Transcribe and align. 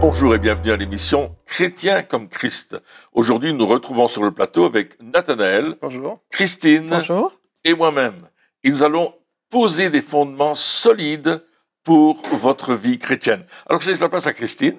Bonjour 0.00 0.34
et 0.34 0.38
bienvenue 0.38 0.70
à 0.72 0.76
l'émission 0.76 1.36
Chrétien 1.46 2.02
comme 2.02 2.28
Christ. 2.28 2.80
Aujourd'hui, 3.12 3.52
nous 3.52 3.58
nous 3.58 3.66
retrouvons 3.66 4.08
sur 4.08 4.22
le 4.22 4.30
plateau 4.32 4.64
avec 4.64 5.00
Nathanaël, 5.02 5.76
Bonjour. 5.82 6.20
Christine 6.30 6.88
Bonjour. 6.88 7.38
et 7.64 7.74
moi-même. 7.74 8.28
Et 8.64 8.70
nous 8.70 8.82
allons 8.82 9.14
poser 9.50 9.90
des 9.90 10.00
fondements 10.02 10.54
solides 10.54 11.44
pour 11.84 12.22
votre 12.32 12.74
vie 12.74 12.98
chrétienne. 12.98 13.44
Alors, 13.68 13.80
je 13.82 13.90
laisse 13.90 14.00
la 14.00 14.08
place 14.08 14.26
à 14.26 14.32
Christine. 14.32 14.78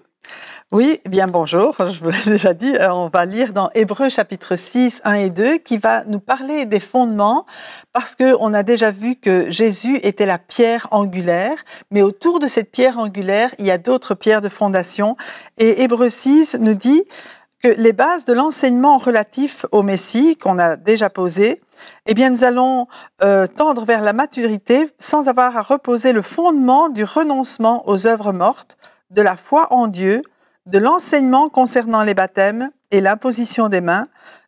Oui, 0.73 1.01
bien 1.03 1.27
bonjour. 1.27 1.75
Je 1.79 1.99
vous 2.01 2.11
l'ai 2.11 2.23
déjà 2.25 2.53
dit, 2.53 2.73
euh, 2.77 2.93
on 2.93 3.09
va 3.09 3.25
lire 3.25 3.51
dans 3.51 3.69
Hébreux 3.75 4.07
chapitre 4.07 4.55
6, 4.55 5.01
1 5.03 5.13
et 5.15 5.29
2 5.29 5.57
qui 5.57 5.77
va 5.77 6.05
nous 6.05 6.21
parler 6.21 6.63
des 6.63 6.79
fondements 6.79 7.45
parce 7.91 8.15
que 8.15 8.37
on 8.39 8.53
a 8.53 8.63
déjà 8.63 8.89
vu 8.89 9.17
que 9.17 9.49
Jésus 9.49 9.99
était 10.01 10.25
la 10.25 10.37
pierre 10.37 10.87
angulaire, 10.91 11.57
mais 11.91 12.01
autour 12.01 12.39
de 12.39 12.47
cette 12.47 12.71
pierre 12.71 12.99
angulaire, 12.99 13.53
il 13.59 13.65
y 13.65 13.71
a 13.71 13.77
d'autres 13.77 14.15
pierres 14.15 14.39
de 14.39 14.47
fondation 14.47 15.17
et 15.57 15.83
Hébreux 15.83 16.07
6 16.07 16.55
nous 16.61 16.73
dit 16.73 17.03
que 17.61 17.67
les 17.67 17.91
bases 17.91 18.23
de 18.23 18.31
l'enseignement 18.31 18.97
relatif 18.97 19.65
au 19.73 19.83
Messie 19.83 20.37
qu'on 20.37 20.57
a 20.57 20.77
déjà 20.77 21.09
posé, 21.09 21.59
eh 22.05 22.13
bien 22.13 22.29
nous 22.29 22.45
allons 22.45 22.87
euh, 23.25 23.45
tendre 23.45 23.83
vers 23.83 24.01
la 24.01 24.13
maturité 24.13 24.87
sans 24.99 25.27
avoir 25.27 25.57
à 25.57 25.63
reposer 25.63 26.13
le 26.13 26.21
fondement 26.21 26.87
du 26.87 27.03
renoncement 27.03 27.83
aux 27.89 28.07
œuvres 28.07 28.31
mortes, 28.31 28.77
de 29.09 29.21
la 29.21 29.35
foi 29.35 29.67
en 29.73 29.87
Dieu, 29.87 30.21
de 30.65 30.77
l'enseignement 30.77 31.49
concernant 31.49 32.03
les 32.03 32.13
baptêmes 32.13 32.71
et 32.91 33.01
l'imposition 33.01 33.69
des 33.69 33.81
mains, 33.81 34.03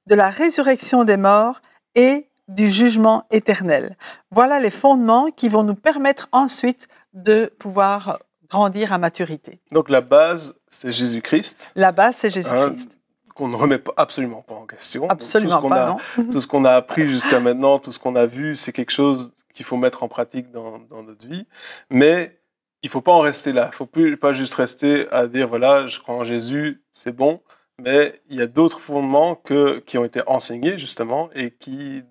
de 0.08 0.16
la 0.16 0.30
résurrection 0.30 1.04
des 1.04 1.18
morts 1.18 1.62
et 1.96 2.28
du 2.48 2.70
jugement 2.70 3.26
éternel. 3.32 3.98
Voilà 4.32 4.60
les 4.60 4.70
fondements 4.70 5.30
qui 5.32 5.50
vont 5.50 5.64
nous 5.64 5.76
permettre 5.76 6.28
ensuite 6.32 6.88
de 7.14 7.52
pouvoir 7.60 8.20
grandir 8.50 8.92
à 8.94 8.98
maturité. 8.98 9.60
Donc 9.72 9.90
la 9.90 10.02
base, 10.02 10.54
c'est 10.68 10.92
Jésus-Christ, 10.92 11.72
La 11.76 11.92
base, 11.92 12.18
c'est 12.18 12.30
Jésus-Christ. 12.30 13.00
qu'on 13.34 13.48
ne 13.48 13.56
remet 13.56 13.82
absolument 13.98 14.42
pas 14.42 14.56
en 14.56 14.66
question. 14.66 15.02
Donc, 15.02 15.12
Absolument 15.12 15.50
tout 15.52 15.56
ce 15.58 15.62
qu'on 15.62 15.70
pas, 15.70 15.86
a, 15.86 15.90
non 15.90 16.30
Tout 16.32 16.42
ce 16.42 16.48
qu'on 16.48 16.66
a 16.66 16.72
appris 16.74 17.08
jusqu'à 17.10 17.40
maintenant, 17.40 17.80
tout 17.80 17.92
ce 17.92 18.00
qu'on 18.00 18.16
a 18.16 18.26
vu, 18.26 18.56
c'est 18.56 18.72
quelque 18.72 18.92
chose 18.92 19.32
qu'il 19.54 19.66
faut 19.66 19.78
mettre 19.78 20.04
en 20.04 20.08
pratique 20.08 20.52
dans, 20.52 20.80
dans 20.90 21.04
notre 21.04 21.26
vie. 21.28 21.48
Mais 21.90 22.40
il 22.84 22.90
faut 22.90 23.02
pas 23.02 23.14
en 23.14 23.22
rester 23.22 23.54
là. 23.54 23.72
Il 23.74 23.76
faut 23.76 23.90
pas 24.18 24.34
juste 24.34 24.54
rester 24.54 25.10
à 25.10 25.28
dire, 25.28 25.48
voilà, 25.48 25.88
je 25.88 26.00
crois 26.00 26.16
en 26.16 26.24
Jésus, 26.24 26.84
c'est 26.92 27.16
bon. 27.16 27.42
Mais 27.82 28.22
il 28.30 28.38
y 28.38 28.42
a 28.42 28.48
d'autres 28.48 28.80
fondements 28.80 29.36
qui 29.36 29.98
ont 29.98 30.04
été 30.04 30.22
enseignés, 30.28 30.78
justement, 30.78 31.32
et 31.34 31.52
qui 31.52 32.04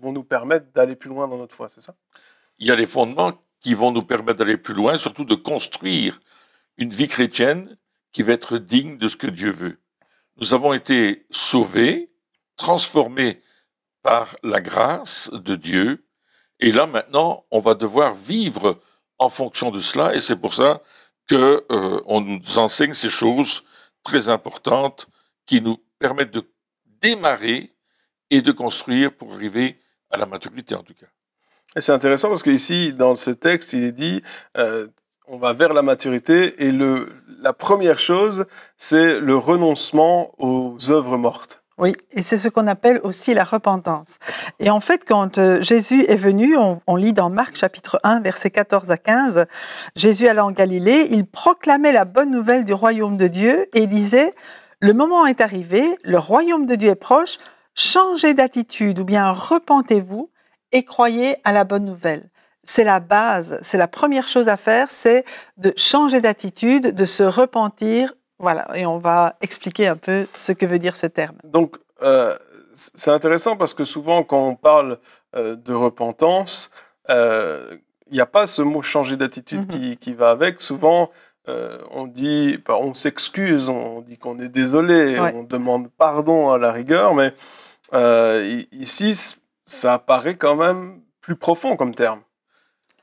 vont 0.00 0.12
nous 0.12 0.22
permettre 0.22 0.66
d'aller 0.72 0.94
plus 0.94 1.08
loin 1.08 1.26
dans 1.26 1.38
notre 1.38 1.56
foi, 1.56 1.68
c'est 1.74 1.80
ça? 1.80 1.96
Il 2.58 2.68
y 2.68 2.70
a 2.70 2.76
les 2.76 2.86
fondements 2.86 3.32
qui 3.60 3.74
vont 3.74 3.90
nous 3.90 4.04
permettre 4.04 4.38
d'aller 4.38 4.56
plus 4.56 4.74
loin, 4.74 4.96
surtout 4.96 5.24
de 5.24 5.34
construire 5.34 6.20
une 6.76 6.90
vie 6.90 7.08
chrétienne 7.08 7.76
qui 8.12 8.22
va 8.22 8.32
être 8.32 8.58
digne 8.58 8.96
de 8.96 9.08
ce 9.08 9.16
que 9.16 9.26
Dieu 9.26 9.50
veut. 9.50 9.80
Nous 10.36 10.54
avons 10.54 10.72
été 10.72 11.26
sauvés, 11.30 12.12
transformés 12.56 13.42
par 14.02 14.36
la 14.44 14.60
grâce 14.60 15.30
de 15.32 15.56
Dieu, 15.56 16.06
et 16.60 16.70
là 16.70 16.86
maintenant, 16.86 17.44
on 17.50 17.58
va 17.60 17.74
devoir 17.74 18.14
vivre 18.14 18.78
en 19.18 19.28
fonction 19.28 19.70
de 19.70 19.80
cela, 19.80 20.14
et 20.14 20.20
c'est 20.20 20.40
pour 20.40 20.54
ça 20.54 20.82
que 21.26 21.64
euh, 21.70 22.00
on 22.06 22.20
nous 22.20 22.58
enseigne 22.58 22.92
ces 22.92 23.08
choses 23.08 23.64
très 24.02 24.28
importantes 24.28 25.08
qui 25.46 25.60
nous 25.60 25.78
permettent 25.98 26.32
de 26.32 26.48
démarrer 27.00 27.72
et 28.30 28.42
de 28.42 28.52
construire 28.52 29.12
pour 29.12 29.34
arriver 29.34 29.80
à 30.10 30.16
la 30.16 30.26
maturité 30.26 30.74
en 30.74 30.82
tout 30.82 30.94
cas. 30.94 31.06
C'est 31.76 31.92
intéressant 31.92 32.28
parce 32.28 32.42
qu'ici, 32.42 32.92
dans 32.92 33.14
ce 33.16 33.30
texte, 33.30 33.72
il 33.72 33.84
est 33.84 33.92
dit, 33.92 34.22
euh, 34.56 34.88
on 35.26 35.36
va 35.36 35.52
vers 35.52 35.74
la 35.74 35.82
maturité 35.82 36.64
et 36.64 36.72
la 36.72 37.52
première 37.52 37.98
chose, 37.98 38.46
c'est 38.78 39.20
le 39.20 39.36
renoncement 39.36 40.32
aux 40.38 40.76
œuvres 40.90 41.18
mortes. 41.18 41.57
Oui, 41.78 41.94
et 42.10 42.22
c'est 42.22 42.38
ce 42.38 42.48
qu'on 42.48 42.66
appelle 42.66 43.00
aussi 43.04 43.34
la 43.34 43.44
repentance. 43.44 44.18
Et 44.58 44.68
en 44.68 44.80
fait, 44.80 45.04
quand 45.06 45.38
euh, 45.38 45.62
Jésus 45.62 46.04
est 46.08 46.16
venu, 46.16 46.56
on, 46.56 46.96
lit 46.96 47.12
dans 47.12 47.30
Marc 47.30 47.56
chapitre 47.56 48.00
1, 48.02 48.20
versets 48.20 48.50
14 48.50 48.90
à 48.90 48.96
15, 48.96 49.46
Jésus 49.94 50.26
alla 50.26 50.44
en 50.44 50.50
Galilée, 50.50 51.06
il 51.12 51.24
proclamait 51.24 51.92
la 51.92 52.04
bonne 52.04 52.32
nouvelle 52.32 52.64
du 52.64 52.72
royaume 52.72 53.16
de 53.16 53.28
Dieu 53.28 53.68
et 53.74 53.86
disait, 53.86 54.34
le 54.80 54.92
moment 54.92 55.24
est 55.24 55.40
arrivé, 55.40 55.84
le 56.02 56.18
royaume 56.18 56.66
de 56.66 56.74
Dieu 56.74 56.88
est 56.88 56.96
proche, 56.96 57.38
changez 57.76 58.34
d'attitude 58.34 58.98
ou 58.98 59.04
bien 59.04 59.30
repentez-vous 59.30 60.28
et 60.72 60.84
croyez 60.84 61.36
à 61.44 61.52
la 61.52 61.62
bonne 61.62 61.84
nouvelle. 61.84 62.28
C'est 62.64 62.84
la 62.84 62.98
base, 62.98 63.58
c'est 63.62 63.78
la 63.78 63.88
première 63.88 64.26
chose 64.26 64.48
à 64.48 64.56
faire, 64.56 64.90
c'est 64.90 65.24
de 65.58 65.72
changer 65.76 66.20
d'attitude, 66.20 66.92
de 66.92 67.04
se 67.04 67.22
repentir. 67.22 68.12
Voilà, 68.38 68.66
et 68.76 68.86
on 68.86 68.98
va 68.98 69.36
expliquer 69.40 69.88
un 69.88 69.96
peu 69.96 70.26
ce 70.36 70.52
que 70.52 70.64
veut 70.66 70.78
dire 70.78 70.96
ce 70.96 71.06
terme. 71.06 71.36
Donc, 71.44 71.76
euh, 72.02 72.36
c'est 72.74 73.10
intéressant 73.10 73.56
parce 73.56 73.74
que 73.74 73.84
souvent, 73.84 74.22
quand 74.22 74.46
on 74.46 74.54
parle 74.54 74.98
euh, 75.34 75.56
de 75.56 75.74
repentance, 75.74 76.70
euh, 77.10 77.76
il 78.10 78.14
n'y 78.14 78.20
a 78.20 78.26
pas 78.26 78.46
ce 78.46 78.62
mot 78.62 78.80
changer 78.82 79.16
d'attitude 79.16 79.60
Mhm. 79.60 79.66
qui, 79.80 79.96
qui 79.98 80.14
va 80.14 80.30
avec. 80.30 80.60
Souvent, 80.60 81.10
euh, 81.48 81.78
on 81.90 82.06
dit, 82.06 82.58
bah, 82.64 82.76
on 82.80 82.94
s'excuse, 82.94 83.68
on 83.68 84.00
dit 84.02 84.16
qu'on 84.18 84.38
est 84.38 84.48
désolé, 84.48 85.18
Ouais. 85.18 85.32
on 85.34 85.42
demande 85.42 85.90
pardon 85.90 86.50
à 86.50 86.58
la 86.58 86.70
rigueur, 86.72 87.14
mais 87.14 87.34
euh, 87.94 88.62
ici, 88.72 89.36
ça 89.66 89.94
apparaît 89.94 90.36
quand 90.36 90.56
même 90.56 91.00
plus 91.20 91.36
profond 91.36 91.76
comme 91.76 91.94
terme. 91.94 92.20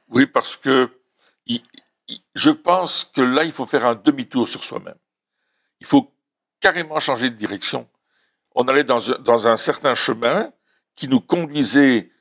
Oui, 0.10 0.26
parce 0.28 0.56
que 0.56 0.90
je 2.36 2.52
pense 2.52 3.04
que 3.04 3.22
là, 3.22 3.44
il 3.44 3.52
faut 3.52 3.66
faire 3.66 3.86
un 3.86 3.96
demi-tour 3.96 4.48
sur 4.48 4.64
soi-même. 4.64 4.96
Il 5.80 5.88
faut 5.88 6.12
carrément 6.60 7.00
changer 7.00 7.30
de 7.30 7.36
direction. 7.36 7.88
On 8.56 8.68
allait 8.68 8.84
dans 8.84 9.48
un, 9.48 9.58
certain 9.58 9.96
chemin 9.96 10.52
qui 10.96 11.08
nous 11.08 11.20
conduisait 11.20 12.12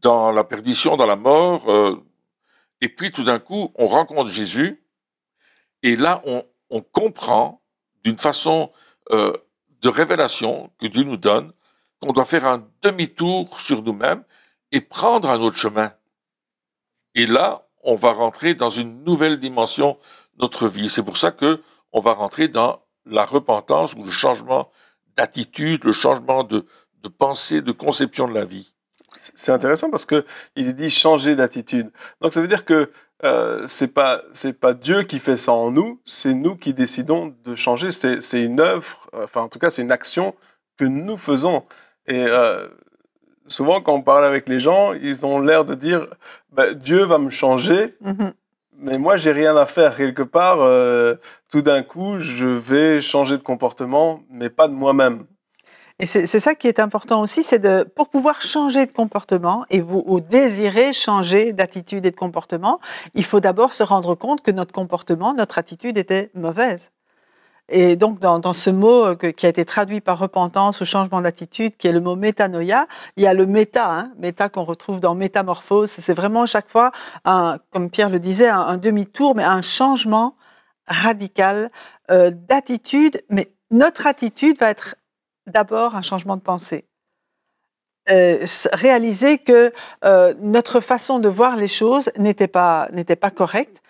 dans 0.00 0.32
la 0.32 0.44
perdition, 0.44 0.96
dans 0.96 1.06
la 1.06 1.16
mort, 1.16 1.70
euh, 1.70 2.04
et 2.80 2.88
puis 2.88 3.10
tout 3.10 3.24
d'un 3.24 3.38
coup, 3.38 3.72
on 3.76 3.86
rencontre 3.86 4.30
Jésus, 4.30 4.82
et 5.82 5.96
là, 5.96 6.20
on, 6.24 6.44
on 6.70 6.82
comprend 6.82 7.62
d'une 8.04 8.18
façon 8.18 8.72
euh, 9.12 9.32
de 9.80 9.88
révélation 9.88 10.70
que 10.78 10.86
Dieu 10.86 11.04
nous 11.04 11.16
donne 11.16 11.52
qu'on 12.00 12.12
doit 12.12 12.24
faire 12.24 12.46
un 12.46 12.68
demi-tour 12.82 13.60
sur 13.60 13.82
nous-mêmes 13.82 14.22
et 14.72 14.80
prendre 14.80 15.30
un 15.30 15.40
autre 15.40 15.56
chemin. 15.56 15.92
Et 17.14 17.26
là, 17.26 17.66
on 17.82 17.94
va 17.94 18.12
rentrer 18.12 18.54
dans 18.54 18.70
une 18.70 19.02
nouvelle 19.04 19.38
dimension 19.38 19.98
de 20.34 20.42
notre 20.42 20.68
vie. 20.68 20.88
C'est 20.88 21.02
pour 21.02 21.16
ça 21.16 21.32
que 21.32 21.62
on 21.92 22.00
va 22.00 22.12
rentrer 22.12 22.48
dans 22.48 22.82
la 23.06 23.24
repentance 23.24 23.94
ou 23.94 24.04
le 24.04 24.10
changement 24.10 24.70
d'attitude, 25.16 25.84
le 25.84 25.92
changement 25.92 26.44
de, 26.44 26.64
de 27.02 27.08
pensée, 27.08 27.62
de 27.62 27.72
conception 27.72 28.28
de 28.28 28.34
la 28.34 28.44
vie. 28.44 28.74
C'est- 29.16 29.50
intéressant 29.52 29.90
parce 29.90 30.04
que 30.04 30.24
il 30.54 30.68
est 30.68 30.72
dit 30.74 30.90
changer 30.90 31.34
d'attitude. 31.34 31.90
Donc 32.20 32.32
ça 32.32 32.40
veut 32.40 32.46
dire 32.48 32.64
que 32.64 32.90
euh, 33.24 33.66
c'est 33.66 33.92
pas 33.92 34.22
c'est 34.32 34.60
pas 34.60 34.74
Dieu 34.74 35.02
qui 35.02 35.18
fait 35.18 35.36
ça 35.36 35.52
en 35.52 35.70
nous, 35.72 36.00
c'est 36.04 36.34
nous 36.34 36.54
qui 36.56 36.72
décidons 36.74 37.34
de 37.44 37.54
changer. 37.56 37.90
C'est 37.90 38.20
c'est 38.20 38.42
une 38.42 38.60
œuvre, 38.60 39.08
enfin 39.12 39.40
en 39.42 39.48
tout 39.48 39.58
cas 39.58 39.70
c'est 39.70 39.82
une 39.82 39.90
action 39.90 40.34
que 40.76 40.84
nous 40.84 41.16
faisons. 41.16 41.64
Et 42.06 42.24
euh, 42.28 42.68
souvent 43.48 43.80
quand 43.80 43.94
on 43.94 44.02
parle 44.02 44.24
avec 44.24 44.48
les 44.48 44.60
gens, 44.60 44.92
ils 44.92 45.26
ont 45.26 45.40
l'air 45.40 45.64
de 45.64 45.74
dire 45.74 46.06
bah, 46.52 46.74
Dieu 46.74 47.02
va 47.04 47.18
me 47.18 47.30
changer, 47.30 47.96
Mhm. 48.02 48.32
Mais 48.78 48.98
moi 48.98 49.16
j'ai 49.16 49.32
rien 49.32 49.56
à 49.56 49.66
faire 49.66 49.96
quelque 49.96 50.22
part. 50.22 50.60
euh, 50.60 51.16
tout 51.50 51.62
d'un 51.62 51.82
coup, 51.82 52.20
je 52.20 52.46
vais 52.46 53.00
changer 53.00 53.36
de 53.36 53.42
comportement, 53.42 54.20
mais 54.30 54.50
pas 54.50 54.68
de 54.68 54.74
moi-même. 54.74 55.24
Et 56.00 56.06
c'est 56.06 56.26
ça 56.28 56.54
qui 56.54 56.68
est 56.68 56.78
important 56.78 57.22
aussi, 57.22 57.42
c'est 57.42 57.58
de 57.58 57.82
pour 57.82 58.08
pouvoir 58.08 58.40
changer 58.40 58.86
de 58.86 58.92
comportement 58.92 59.66
et 59.68 59.80
vous 59.80 60.04
ou 60.06 60.20
désirer 60.20 60.92
changer 60.92 61.52
d'attitude 61.52 62.06
et 62.06 62.12
de 62.12 62.16
comportement, 62.16 62.78
il 63.14 63.24
faut 63.24 63.40
d'abord 63.40 63.72
se 63.72 63.82
rendre 63.82 64.14
compte 64.14 64.42
que 64.42 64.52
notre 64.52 64.72
comportement, 64.72 65.34
notre 65.34 65.58
attitude 65.58 65.98
était 65.98 66.30
mauvaise. 66.34 66.92
Et 67.68 67.96
donc 67.96 68.18
dans, 68.18 68.52
ce 68.54 68.70
mot 68.70 69.04
euh, 69.04 69.14
qui 69.14 69.44
a 69.44 69.48
été 69.48 69.64
traduit 69.64 70.00
par 70.00 70.18
repentance 70.18 70.80
ou 70.80 70.86
changement 70.86 71.20
d'attitude, 71.20 71.76
qui 71.76 71.86
est 71.86 71.92
le 71.92 72.00
mot 72.00 72.16
métanoïa, 72.16 72.86
il 73.16 73.24
y 73.24 73.26
a 73.26 73.34
le 73.34 73.44
méta, 73.44 73.90
hein, 73.90 74.12
méta 74.18 74.48
qu'on 74.48 74.64
retrouve 74.64 75.00
dans 75.00 75.14
métamorphose. 75.14 75.90
C'est 75.90 76.14
vraiment 76.14 76.46
chaque 76.46 76.70
fois, 76.70 76.90
comme 77.24 77.90
Pierre 77.90 78.08
le 78.08 78.20
disait, 78.20 78.48
un, 78.48 78.78
demi-tour, 78.78 79.34
mais 79.34 79.44
un 79.44 79.60
changement 79.60 80.34
radical 80.86 81.70
euh, 82.10 82.30
d'attitude. 82.30 83.22
Mais 83.28 83.52
notre 83.70 84.06
attitude 84.06 84.58
va 84.58 84.70
être 84.70 84.96
d'abord 85.46 85.94
un 85.94 86.02
changement 86.02 86.36
de 86.36 86.42
pensée. 86.42 86.86
Euh, 88.10 88.46
réaliser 88.72 89.36
que 89.36 89.70
notre 90.40 90.80
façon 90.80 91.18
de 91.18 91.28
voir 91.28 91.56
les 91.56 91.68
choses 91.68 92.10
n'était 92.16 92.48
pas, 92.48 92.88
n'était 92.92 93.16
pas 93.16 93.30
correcte 93.30 93.82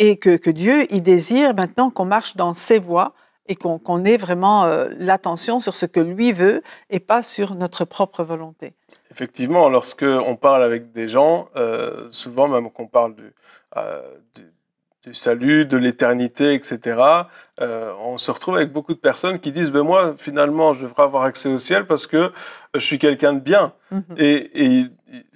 et 0.00 0.16
que, 0.16 0.36
que 0.36 0.50
Dieu, 0.50 0.86
il 0.92 1.02
désire 1.02 1.54
maintenant 1.54 1.90
qu'on 1.90 2.06
marche 2.06 2.34
dans 2.34 2.54
ses 2.54 2.80
voies 2.80 3.12
et 3.46 3.54
qu'on 3.54 4.04
ait 4.04 4.16
vraiment 4.16 4.64
euh, 4.64 4.88
l'attention 4.98 5.60
sur 5.60 5.74
ce 5.74 5.84
que 5.86 6.00
lui 6.00 6.32
veut 6.32 6.62
et 6.88 7.00
pas 7.00 7.22
sur 7.22 7.54
notre 7.54 7.84
propre 7.84 8.24
volonté. 8.24 8.74
Effectivement, 9.10 9.68
lorsque 9.68 10.04
on 10.04 10.36
parle 10.36 10.62
avec 10.62 10.92
des 10.92 11.08
gens, 11.08 11.48
euh, 11.56 12.06
souvent 12.10 12.48
même 12.48 12.70
qu'on 12.70 12.86
parle 12.86 13.14
du, 13.14 13.32
euh, 13.76 14.02
du- 14.34 14.46
du 15.02 15.14
salut, 15.14 15.64
de 15.64 15.78
l'éternité, 15.78 16.52
etc., 16.52 17.00
on 17.58 18.18
se 18.18 18.30
retrouve 18.30 18.56
avec 18.56 18.70
beaucoup 18.70 18.92
de 18.92 18.98
personnes 18.98 19.38
qui 19.40 19.50
disent 19.50 19.70
ben 19.70 19.82
moi 19.82 20.14
finalement 20.16 20.74
je 20.74 20.82
devrais 20.82 21.04
avoir 21.04 21.22
accès 21.24 21.48
au 21.48 21.58
ciel 21.58 21.86
parce 21.86 22.06
que 22.06 22.32
je 22.74 22.80
suis 22.80 22.98
quelqu'un 22.98 23.32
de 23.32 23.40
bien. 23.40 23.72
Mhm. 23.90 24.02
Et, 24.18 24.64
et, 24.64 24.86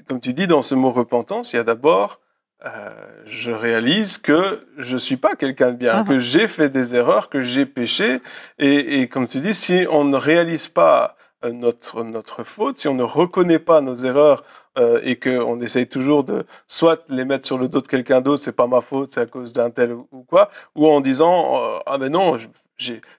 comme 0.07 0.21
tu 0.21 0.35
dis 0.35 0.47
dans 0.47 0.61
ce 0.61 0.75
mot 0.75 0.91
repentance, 0.91 1.53
il 1.53 1.57
y 1.57 1.59
a 1.59 1.65
d'abord 1.65 2.21
euh, 2.65 2.91
je 3.27 3.51
réalise 3.53 4.19
que 4.19 4.67
je 4.79 4.97
suis 4.97 5.17
pas 5.17 5.35
quelqu'un 5.37 5.73
de 5.73 5.77
bien, 5.77 6.01
Mhm. 6.03 6.09
que 6.09 6.19
j'ai 6.19 6.49
fait 6.49 6.69
des 6.71 6.95
erreurs, 6.95 7.29
que 7.29 7.41
j'ai 7.41 7.67
péché. 7.67 8.21
Et, 8.59 9.01
et 9.01 9.09
comme 9.09 9.27
tu 9.29 9.39
dis, 9.41 9.55
si 9.55 9.87
on 9.91 10.05
ne 10.05 10.17
réalise 10.17 10.69
pas 10.69 11.17
euh, 11.45 11.53
notre, 11.53 12.03
notre 12.05 12.43
faute, 12.45 12.79
si 12.79 12.89
on 12.89 12.95
ne 12.95 13.03
reconnaît 13.03 13.59
pas 13.59 13.81
nos 13.83 13.95
erreurs 13.95 14.45
euh, 14.79 14.99
et 15.05 15.17
qu'on 15.19 15.61
essaye 15.61 15.87
toujours 15.87 16.25
de 16.25 16.47
soit 16.67 17.05
les 17.09 17.25
mettre 17.27 17.47
sur 17.47 17.59
le 17.59 17.69
dos 17.69 17.81
de 17.83 17.87
quelqu'un 17.89 18.21
d'autre, 18.23 18.43
c'est 18.43 18.57
pas 18.57 18.67
ma 18.67 18.81
faute, 18.81 19.13
c'est 19.13 19.21
à 19.21 19.27
cause 19.27 19.53
d'un 19.53 19.71
tel 19.71 19.93
ou 19.93 20.09
ou 20.11 20.23
quoi, 20.23 20.51
ou 20.75 20.89
en 20.89 21.01
disant 21.01 21.57
euh, 21.63 21.79
ah 21.87 21.99
ben 21.99 22.11
non, 22.11 22.39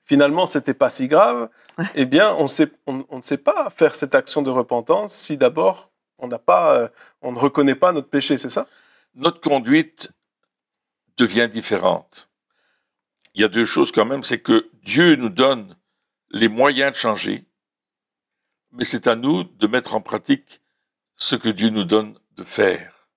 finalement 0.06 0.48
c'était 0.48 0.74
pas 0.74 0.90
si 0.90 1.08
grave, 1.08 1.50
eh 1.94 2.06
bien 2.06 2.34
on, 2.38 2.48
sait, 2.48 2.70
on, 2.88 3.06
on 3.10 3.18
ne 3.18 3.22
sait 3.22 3.38
pas 3.38 3.70
faire 3.76 3.96
cette 3.96 4.16
action 4.16 4.42
de 4.42 4.50
repentance 4.50 5.14
si 5.14 5.38
d'abord 5.38 5.90
on 6.18 6.28
n'a 6.28 6.40
pas, 6.40 6.76
euh, 6.78 6.88
on 7.22 7.32
ne 7.32 7.38
reconnaît 7.40 7.76
pas 7.76 7.92
notre 7.92 8.10
péché, 8.10 8.38
c'est 8.38 8.50
ça? 8.50 8.66
Notre 9.16 9.40
conduite 9.40 10.12
devient 11.18 11.48
différente. 11.52 12.30
Il 13.34 13.42
y 13.42 13.46
a 13.46 13.50
deux 13.50 13.66
choses 13.66 13.92
quand 13.92 14.06
même, 14.06 14.24
c'est 14.24 14.42
que 14.42 14.70
Dieu 14.84 15.16
nous 15.16 15.30
donne 15.30 15.78
les 16.32 16.50
moyens 16.50 16.92
de 16.92 16.98
changer, 16.98 17.46
mais 18.72 18.84
c'est 18.84 19.08
à 19.08 19.16
nous 19.16 19.44
de 19.44 19.68
mettre 19.68 19.96
en 19.96 20.02
pratique 20.02 20.62
ce 21.16 21.38
que 21.38 21.48
Dieu 21.48 21.70
nous 21.70 21.86
donne 21.86 22.20
de 22.36 22.44
faire 22.44 23.08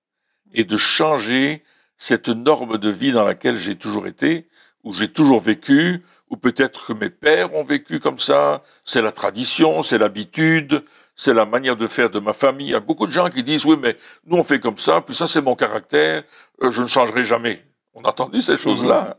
et 0.53 0.65
de 0.65 0.77
changer 0.77 1.65
cette 1.97 2.29
norme 2.29 2.79
de 2.79 2.91
vie 2.91 3.11
dans 3.11 3.25
laquelle 3.25 3.57
j'ai 3.57 3.77
toujours 3.77 4.07
été, 4.07 4.49
où 4.85 4.93
j'ai 4.93 5.13
toujours 5.13 5.41
vécu, 5.41 6.05
ou 6.31 6.37
peut-être 6.37 6.87
que 6.87 6.93
mes 6.93 7.11
pères 7.11 7.55
ont 7.55 7.65
vécu 7.65 7.99
comme 7.99 8.21
ça, 8.21 8.63
c'est 8.85 9.03
la 9.03 9.11
tradition, 9.11 9.83
c'est 9.83 9.99
l'habitude, 9.99 10.85
c'est 11.19 11.35
la 11.35 11.45
manière 11.45 11.77
de 11.77 11.87
faire 11.89 12.09
de 12.11 12.21
ma 12.21 12.33
famille. 12.33 12.69
Il 12.69 12.71
y 12.71 12.75
a 12.75 12.81
beaucoup 12.81 13.07
de 13.07 13.13
gens 13.13 13.29
qui 13.29 13.43
disent, 13.43 13.67
oui, 13.67 13.77
mais 13.81 13.97
nous 14.25 14.37
on 14.39 14.45
fait 14.45 14.61
comme 14.61 14.79
ça, 14.79 15.01
puis 15.01 15.15
ça 15.15 15.27
c'est 15.27 15.41
mon 15.41 15.57
caractère, 15.57 16.23
euh, 16.63 16.71
je 16.71 16.81
ne 16.83 16.87
changerai 16.87 17.25
jamais. 17.25 17.65
On 17.93 18.05
a 18.05 18.09
entendu 18.11 18.41
ces 18.41 18.57
choses-là. 18.57 19.17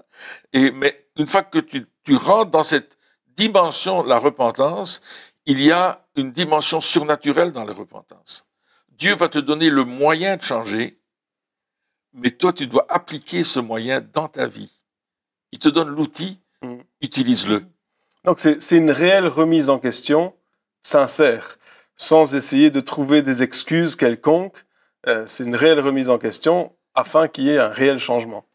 Et, 0.53 0.71
mais 0.71 1.07
une 1.17 1.27
fois 1.27 1.43
que 1.43 1.59
tu, 1.59 1.85
tu 2.03 2.15
rentres 2.15 2.51
dans 2.51 2.63
cette 2.63 2.97
dimension, 3.27 4.03
la 4.03 4.17
repentance, 4.17 5.01
il 5.45 5.61
y 5.61 5.71
a 5.71 6.05
une 6.15 6.31
dimension 6.31 6.79
surnaturelle 6.79 7.51
dans 7.51 7.65
la 7.65 7.73
repentance. 7.73 8.45
Dieu 8.89 9.13
va 9.15 9.27
te 9.27 9.39
donner 9.39 9.69
le 9.69 9.83
moyen 9.83 10.37
de 10.37 10.41
changer, 10.41 10.99
mais 12.13 12.31
toi, 12.31 12.53
tu 12.53 12.67
dois 12.67 12.85
appliquer 12.89 13.43
ce 13.43 13.59
moyen 13.59 14.01
dans 14.01 14.27
ta 14.27 14.47
vie. 14.47 14.83
Il 15.51 15.59
te 15.59 15.69
donne 15.69 15.89
l'outil, 15.89 16.39
Mm. 16.61 16.79
utilise-le. 17.01 17.65
Donc 18.25 18.39
c'est 18.39 18.61
c'est 18.61 18.75
une 18.75 18.91
réelle 18.91 19.27
remise 19.27 19.69
en 19.69 19.79
question, 19.79 20.35
sincère, 20.81 21.57
sans 21.99 22.33
essayer 22.33 22.71
de 22.71 22.79
trouver 22.79 23.21
des 23.21 23.43
excuses 23.43 23.95
quelconques. 23.95 24.65
Euh, 25.07 25.23
c'est 25.27 25.43
une 25.43 25.55
réelle 25.55 25.79
remise 25.79 26.09
en 26.09 26.17
question 26.17 26.71
afin 26.95 27.27
qu'il 27.27 27.43
y 27.43 27.49
ait 27.51 27.59
un 27.59 27.69
réel 27.69 27.99
changement. 27.99 28.45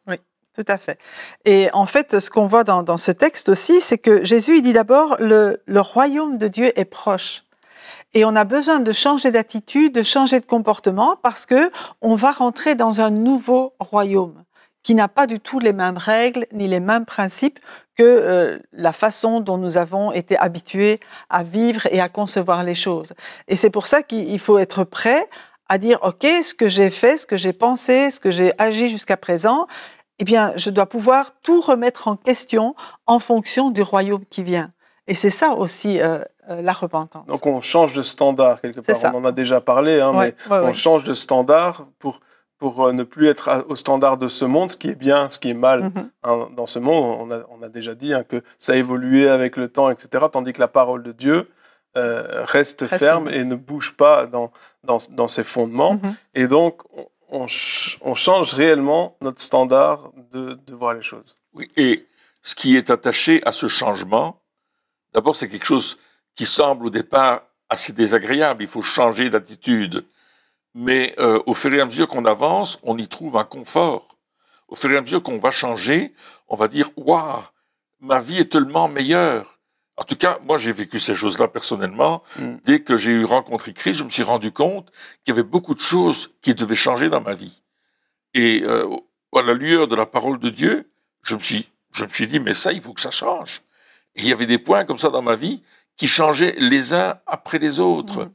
Tout 0.55 0.65
à 0.69 0.79
fait. 0.79 1.01
Et 1.45 1.69
en 1.73 1.87
fait, 1.87 2.21
ce 2.21 2.31
qu'on 2.31 2.47
voit 2.47 2.63
dans, 2.63 2.85
dans 2.85 2.97
ce 2.97 3.11
texte 3.11 3.49
aussi, 3.49 3.81
c'est 3.81 3.99
que 3.99 4.25
Jésus, 4.25 4.59
il 4.59 4.63
dit 4.63 4.73
d'abord, 4.73 5.17
le, 5.19 5.61
le 5.67 5.81
royaume 5.81 6.39
de 6.39 6.47
Dieu 6.47 6.73
est 6.79 6.85
proche. 6.85 7.43
Et 8.13 8.25
on 8.25 8.37
a 8.37 8.45
besoin 8.45 8.79
de 8.79 8.93
changer 8.93 9.33
d'attitude, 9.33 9.93
de 9.93 10.05
changer 10.05 10.39
de 10.39 10.45
comportement, 10.47 11.17
parce 11.21 11.45
que 11.45 11.73
on 12.01 12.15
va 12.15 12.31
rentrer 12.31 12.77
dans 12.77 13.01
un 13.01 13.11
nouveau 13.11 13.75
royaume 13.81 14.44
qui 14.85 14.95
n'a 14.95 15.09
pas 15.09 15.27
du 15.27 15.41
tout 15.41 15.59
les 15.59 15.73
mêmes 15.73 15.97
règles 15.97 16.47
ni 16.53 16.69
les 16.69 16.79
mêmes 16.81 17.07
principes 17.07 17.59
que 17.97 18.03
euh, 18.05 18.59
la 18.73 18.93
façon 18.93 19.41
dont 19.41 19.59
nous 19.59 19.77
avons 19.77 20.13
été 20.13 20.37
habitués 20.39 21.01
à 21.31 21.43
vivre 21.43 21.87
et 21.91 22.01
à 22.01 22.09
concevoir 22.09 22.63
les 22.63 22.75
choses. 22.75 23.13
Et 23.49 23.57
c'est 23.57 23.71
pour 23.71 23.87
ça 23.87 24.03
qu'il 24.03 24.31
il 24.31 24.39
faut 24.39 24.59
être 24.59 24.85
prêt 24.85 25.29
à 25.69 25.79
dire, 25.79 25.99
OK, 26.03 26.23
ce 26.23 26.55
que 26.55 26.69
j'ai 26.69 26.91
fait, 26.91 27.17
ce 27.17 27.27
que 27.27 27.37
j'ai 27.39 27.55
pensé, 27.55 28.11
ce 28.11 28.21
que 28.21 28.31
j'ai 28.31 28.53
agi 28.59 28.89
jusqu'à 28.91 29.17
présent, 29.17 29.67
eh 30.19 30.25
bien, 30.25 30.53
je 30.57 30.69
dois 30.71 30.87
pouvoir 30.87 31.33
tout 31.43 31.61
remettre 31.63 32.07
en 32.07 32.17
question 32.17 32.75
en 33.07 33.19
fonction 33.19 33.71
du 33.71 33.81
royaume 33.83 34.25
qui 34.29 34.43
vient. 34.43 34.67
Et 35.07 35.15
c'est 35.15 35.31
ça 35.31 35.51
aussi 35.51 36.01
euh, 36.01 36.19
euh, 36.51 36.61
la 36.63 36.73
repentance. 36.73 37.27
Donc 37.27 37.47
on 37.47 37.61
change 37.61 37.93
de 37.95 38.03
standard 38.03 38.61
quelque 38.61 38.81
part. 38.81 38.97
ça. 38.97 39.13
On 39.15 39.19
en 39.19 39.25
a 39.25 39.33
déjà 39.33 39.61
parlé, 39.61 40.01
hein, 40.01 40.13
Ouais, 40.15 40.35
mais 40.49 40.55
ouais, 40.57 40.63
on 40.63 40.67
ouais. 40.67 40.75
change 40.75 41.05
de 41.05 41.15
standard 41.15 41.87
pour, 41.99 42.21
pour 42.59 42.87
euh, 42.87 42.93
ne 42.93 43.03
plus 43.03 43.29
être 43.29 43.65
au 43.69 43.77
standard 43.77 44.17
de 44.17 44.29
ce 44.29 44.45
monde, 44.45 44.71
ce 44.71 44.77
qui 44.77 44.89
est 44.89 44.95
bien, 44.95 45.29
ce 45.31 45.39
qui 45.39 45.51
est 45.51 45.55
mal. 45.55 45.85
Mhm. 45.85 46.11
hein, 46.23 46.49
dans 46.57 46.67
ce 46.67 46.79
monde, 46.79 47.17
on 47.21 47.31
a, 47.35 47.43
on 47.51 47.63
a 47.63 47.69
déjà 47.69 47.95
dit 47.95 48.15
hein, 48.15 48.25
que 48.25 48.43
ça 48.59 48.73
a 48.73 48.77
évolué 48.77 49.29
avec 49.29 49.57
le 49.57 49.69
temps, 49.69 49.91
etc. 49.91 50.27
Tandis 50.33 50.53
que 50.53 50.61
la 50.61 50.69
parole 50.69 51.03
de 51.03 51.13
Dieu 51.13 51.51
euh, 51.97 52.45
reste 52.45 52.87
ferme 52.87 53.29
et 53.29 53.45
ne 53.45 53.55
bouge 53.55 53.97
pas 53.97 54.27
dans, 54.27 54.51
dans, 54.83 54.99
dans 55.11 55.29
ses 55.29 55.45
fondements. 55.45 55.95
Mhm. 55.95 56.15
Et 56.35 56.47
donc, 56.49 56.83
on, 56.97 57.07
on 57.31 57.49
ch- 57.49 57.99
on 58.03 58.15
change 58.15 58.55
réellement 58.55 59.17
notre 59.21 59.41
standard 59.43 60.11
de, 60.33 60.55
de 60.67 60.75
voir 60.75 60.95
les 60.95 61.03
choses. 61.03 61.37
Oui, 61.55 61.69
et 61.77 62.07
ce 62.43 62.55
qui 62.55 62.77
est 62.77 62.91
attaché 62.91 63.41
à 63.45 63.53
ce 63.53 63.69
changement, 63.69 64.41
d'abord, 65.13 65.35
c'est 65.37 65.49
quelque 65.49 65.67
chose 65.67 65.99
qui 66.35 66.47
semble 66.47 66.87
au 66.87 66.91
départ 66.91 67.43
assez 67.69 67.93
désagréable. 67.93 68.63
Il 68.63 68.69
faut 68.69 68.83
changer 68.83 69.31
d'attitude. 69.31 70.05
Mais 70.75 71.15
euh, 71.19 71.41
au 71.47 71.55
fur 71.55 71.73
et 71.73 71.81
à 71.81 71.85
mesure 71.85 72.09
qu'on 72.09 72.25
avance, 72.25 72.79
on 72.83 72.99
y 72.99 73.09
trouve 73.09 73.37
un 73.37 73.45
confort. 73.45 74.19
Au 74.69 74.75
fur 74.75 74.91
et 74.91 74.97
à 74.97 75.01
mesure 75.01 75.23
qu'on 75.23 75.37
va 75.37 75.51
changer, 75.51 76.13
on 76.49 76.57
va 76.57 76.69
dire 76.69 76.91
Waouh, 76.97 77.43
ma 78.01 78.21
vie 78.21 78.39
est 78.39 78.51
tellement 78.51 78.89
meilleure. 78.89 79.61
En 79.97 80.03
tout 80.03 80.17
cas, 80.17 80.39
moi, 80.43 80.57
j'ai 80.57 80.73
vécu 80.73 80.99
ces 80.99 81.15
choses-là 81.15 81.47
personnellement. 81.47 82.23
Mm. 82.39 82.57
Dès 82.65 82.81
que 82.81 82.97
j'ai 82.97 83.13
eu 83.13 83.25
rencontré 83.25 83.73
Christ, 83.73 84.01
je 84.01 84.05
me 84.05 84.11
suis 84.11 84.25
rendu 84.25 84.51
compte 84.51 84.91
qu'il 85.23 85.35
y 85.35 85.39
avait 85.39 85.49
beaucoup 85.49 85.75
de 85.75 85.81
choses 85.81 86.33
qui 86.43 86.55
devaient 86.55 86.75
changer 86.75 87.09
dans 87.09 87.21
ma 87.21 87.35
vie. 87.35 87.63
Et 88.35 88.63
euh, 88.65 88.89
à 89.37 89.43
la 89.43 89.55
lueur 89.55 89.87
de 89.87 89.95
la 89.95 90.07
parole 90.07 90.41
de 90.41 90.51
Dieu, 90.51 90.91
je 91.23 91.37
me 91.37 91.41
suis, 91.41 91.69
je 91.93 92.05
me 92.05 92.11
suis 92.11 92.27
dit, 92.27 92.41
mais 92.41 92.55
ça, 92.55 92.73
il 92.73 92.81
faut 92.81 92.93
que 92.93 93.01
ça 93.01 93.13
change. 93.13 93.63
Et 94.17 94.23
il 94.23 94.29
y 94.29 94.33
avait 94.33 94.47
des 94.47 94.59
points 94.59 94.85
comme 94.85 94.99
ça 94.99 95.11
dans 95.11 95.23
ma 95.23 95.37
vie 95.37 95.63
qui 95.97 96.09
changeaient 96.09 96.57
les 96.59 96.93
uns 96.93 97.17
après 97.27 97.59
les 97.59 97.79
autres. 97.79 98.25
Mhm. 98.25 98.33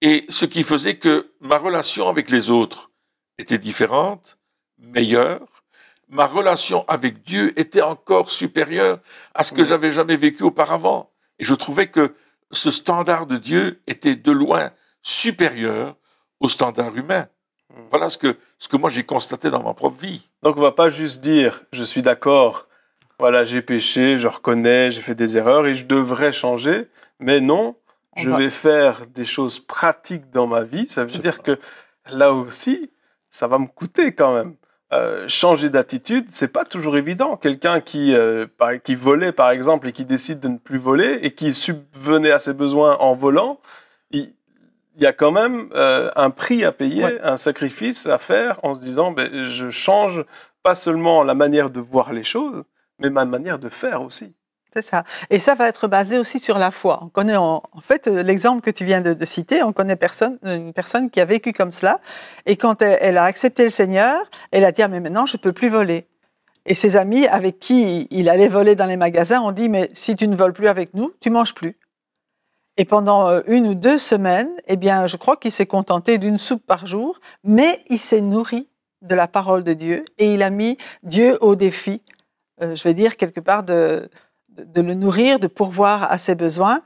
Et 0.00 0.24
ce 0.28 0.46
qui 0.46 0.62
faisait 0.62 0.96
que 0.96 1.32
ma 1.40 1.58
relation 1.58 2.08
avec 2.08 2.30
les 2.30 2.50
autres 2.50 2.90
était 3.38 3.58
différente, 3.58 4.38
meilleure. 4.78 5.64
Ma 6.08 6.26
relation 6.26 6.84
avec 6.88 7.22
Dieu 7.22 7.58
était 7.58 7.82
encore 7.82 8.30
supérieure 8.30 8.98
à 9.34 9.42
ce 9.44 9.52
que 9.52 9.60
Mhm. 9.60 9.66
j'avais 9.66 9.92
jamais 9.92 10.16
vécu 10.16 10.42
auparavant. 10.44 11.10
Et 11.38 11.44
je 11.44 11.54
trouvais 11.54 11.88
que 11.88 12.14
ce 12.52 12.70
standard 12.70 13.26
de 13.26 13.36
Dieu 13.36 13.82
était 13.86 14.14
de 14.16 14.32
loin 14.32 14.70
supérieur 15.02 15.96
au 16.40 16.48
standard 16.48 16.96
humain. 16.96 17.28
Mhm. 17.74 17.84
Voilà 17.90 18.08
ce 18.08 18.16
que, 18.18 18.36
ce 18.58 18.68
que 18.68 18.76
moi 18.76 18.88
j'ai 18.90 19.02
constaté 19.04 19.50
dans 19.50 19.62
ma 19.62 19.74
propre 19.74 19.96
vie. 20.00 20.30
Donc, 20.42 20.56
on 20.56 20.60
va 20.60 20.72
pas 20.72 20.90
juste 20.90 21.20
dire 21.20 21.62
je 21.72 21.82
suis 21.82 22.02
d'accord, 22.02 22.68
voilà, 23.18 23.44
j'ai 23.44 23.62
péché, 23.62 24.16
je 24.16 24.28
reconnais, 24.28 24.92
j'ai 24.92 25.00
fait 25.00 25.16
des 25.16 25.36
erreurs 25.36 25.66
et 25.66 25.74
je 25.74 25.84
devrais 25.86 26.32
changer. 26.32 26.88
Mais 27.18 27.40
non, 27.40 27.74
On 27.74 27.87
je 28.18 28.30
va- 28.30 28.38
vais 28.38 28.50
faire 28.50 29.06
des 29.06 29.24
choses 29.24 29.58
pratiques 29.60 30.30
dans 30.30 30.46
ma 30.46 30.62
vie. 30.62 30.86
Ça 30.86 31.04
veut 31.04 31.18
dire 31.18 31.42
que 31.42 31.58
là 32.10 32.32
aussi, 32.32 32.90
ça 33.30 33.46
va 33.46 33.58
me 33.58 33.66
coûter 33.66 34.14
quand 34.14 34.34
même. 34.34 34.54
Euh, 34.90 35.28
changer 35.28 35.68
d'attitude, 35.68 36.26
c'est 36.30 36.50
pas 36.52 36.64
toujours 36.64 36.96
évident. 36.96 37.36
Quelqu'un 37.36 37.80
qui, 37.82 38.14
euh, 38.14 38.46
qui 38.82 38.94
volait, 38.94 39.32
par 39.32 39.50
exemple, 39.50 39.86
et 39.88 39.92
qui 39.92 40.06
décide 40.06 40.40
de 40.40 40.48
ne 40.48 40.56
plus 40.56 40.78
voler 40.78 41.18
et 41.22 41.34
qui 41.34 41.52
subvenait 41.52 42.30
à 42.30 42.38
ses 42.38 42.54
besoins 42.54 42.96
en 42.96 43.14
volant, 43.14 43.60
il, 44.10 44.32
il 44.96 45.02
y 45.02 45.06
a 45.06 45.12
quand 45.12 45.30
même 45.30 45.68
euh, 45.74 46.10
un 46.16 46.30
prix 46.30 46.64
à 46.64 46.72
payer, 46.72 47.04
Ouais. 47.04 47.20
un 47.22 47.36
sacrifice 47.36 48.06
à 48.06 48.16
faire 48.16 48.60
en 48.62 48.74
se 48.74 48.80
disant 48.80 49.10
ben, 49.12 49.44
je 49.44 49.68
change 49.68 50.24
pas 50.62 50.74
seulement 50.74 51.22
la 51.22 51.34
manière 51.34 51.68
de 51.68 51.80
voir 51.80 52.14
les 52.14 52.24
choses, 52.24 52.64
mais 52.98 53.10
ma 53.10 53.26
manière 53.26 53.58
de 53.58 53.68
faire 53.68 54.00
aussi. 54.02 54.34
C'est 54.74 54.82
ça. 54.82 55.04
Et 55.30 55.38
ça 55.38 55.54
va 55.54 55.66
être 55.68 55.88
basé 55.88 56.18
aussi 56.18 56.40
sur 56.40 56.58
la 56.58 56.70
foi. 56.70 57.00
On 57.02 57.08
connaît 57.08 57.36
en, 57.36 57.62
fait 57.80 58.06
euh, 58.06 58.22
l'exemple 58.22 58.60
que 58.60 58.70
tu 58.70 58.84
viens 58.84 59.00
de, 59.00 59.24
citer. 59.24 59.62
On 59.62 59.72
connaît 59.72 59.98
une 60.44 60.72
personne 60.72 61.10
qui 61.10 61.20
a 61.20 61.24
vécu 61.24 61.52
comme 61.52 61.72
cela. 61.72 62.00
Et 62.44 62.56
quand 62.56 62.82
elle, 62.82 62.98
elle 63.00 63.18
a 63.18 63.24
accepté 63.24 63.64
le 63.64 63.70
Seigneur, 63.70 64.18
elle 64.50 64.64
a 64.64 64.72
dit 64.72 64.82
ah, 64.82 64.88
mais 64.88 65.00
maintenant 65.00 65.26
je 65.26 65.36
peux 65.36 65.52
plus 65.52 65.68
voler. 65.68 66.06
Et 66.66 66.74
ses 66.74 66.96
amis 66.96 67.26
avec 67.26 67.58
qui 67.58 68.06
il 68.10 68.28
allait 68.28 68.48
voler 68.48 68.74
dans 68.74 68.86
les 68.86 68.98
magasins 68.98 69.40
ont 69.40 69.52
dit 69.52 69.70
mais 69.70 69.90
si 69.94 70.14
tu 70.16 70.28
ne 70.28 70.36
voles 70.36 70.52
plus 70.52 70.68
avec 70.68 70.92
nous, 70.92 71.12
tu 71.20 71.30
manges 71.30 71.54
plus. 71.54 71.78
Et 72.76 72.84
pendant 72.84 73.28
euh, 73.28 73.40
une 73.46 73.66
ou 73.66 73.74
deux 73.74 73.98
semaines, 73.98 74.50
eh 74.66 74.76
bien, 74.76 75.06
je 75.06 75.16
crois 75.16 75.36
qu'il 75.36 75.50
s'est 75.50 75.66
contenté 75.66 76.18
d'une 76.18 76.38
soupe 76.38 76.64
par 76.64 76.86
jour, 76.86 77.18
mais 77.42 77.82
il 77.88 77.98
s'est 77.98 78.20
nourri 78.20 78.68
de 79.02 79.14
la 79.14 79.26
parole 79.28 79.64
de 79.64 79.72
Dieu 79.72 80.04
et 80.18 80.34
il 80.34 80.42
a 80.42 80.50
mis 80.50 80.78
Dieu 81.02 81.38
au 81.40 81.56
défi, 81.56 82.02
euh, 82.62 82.74
je 82.74 82.84
vais 82.84 82.94
dire 82.94 83.16
quelque 83.16 83.40
part 83.40 83.62
de, 83.62 84.08
de, 84.66 84.80
le 84.80 84.94
nourrir, 84.94 85.38
de 85.38 85.46
pourvoir 85.46 86.10
à 86.10 86.18
ses 86.18 86.34
besoins, 86.34 86.82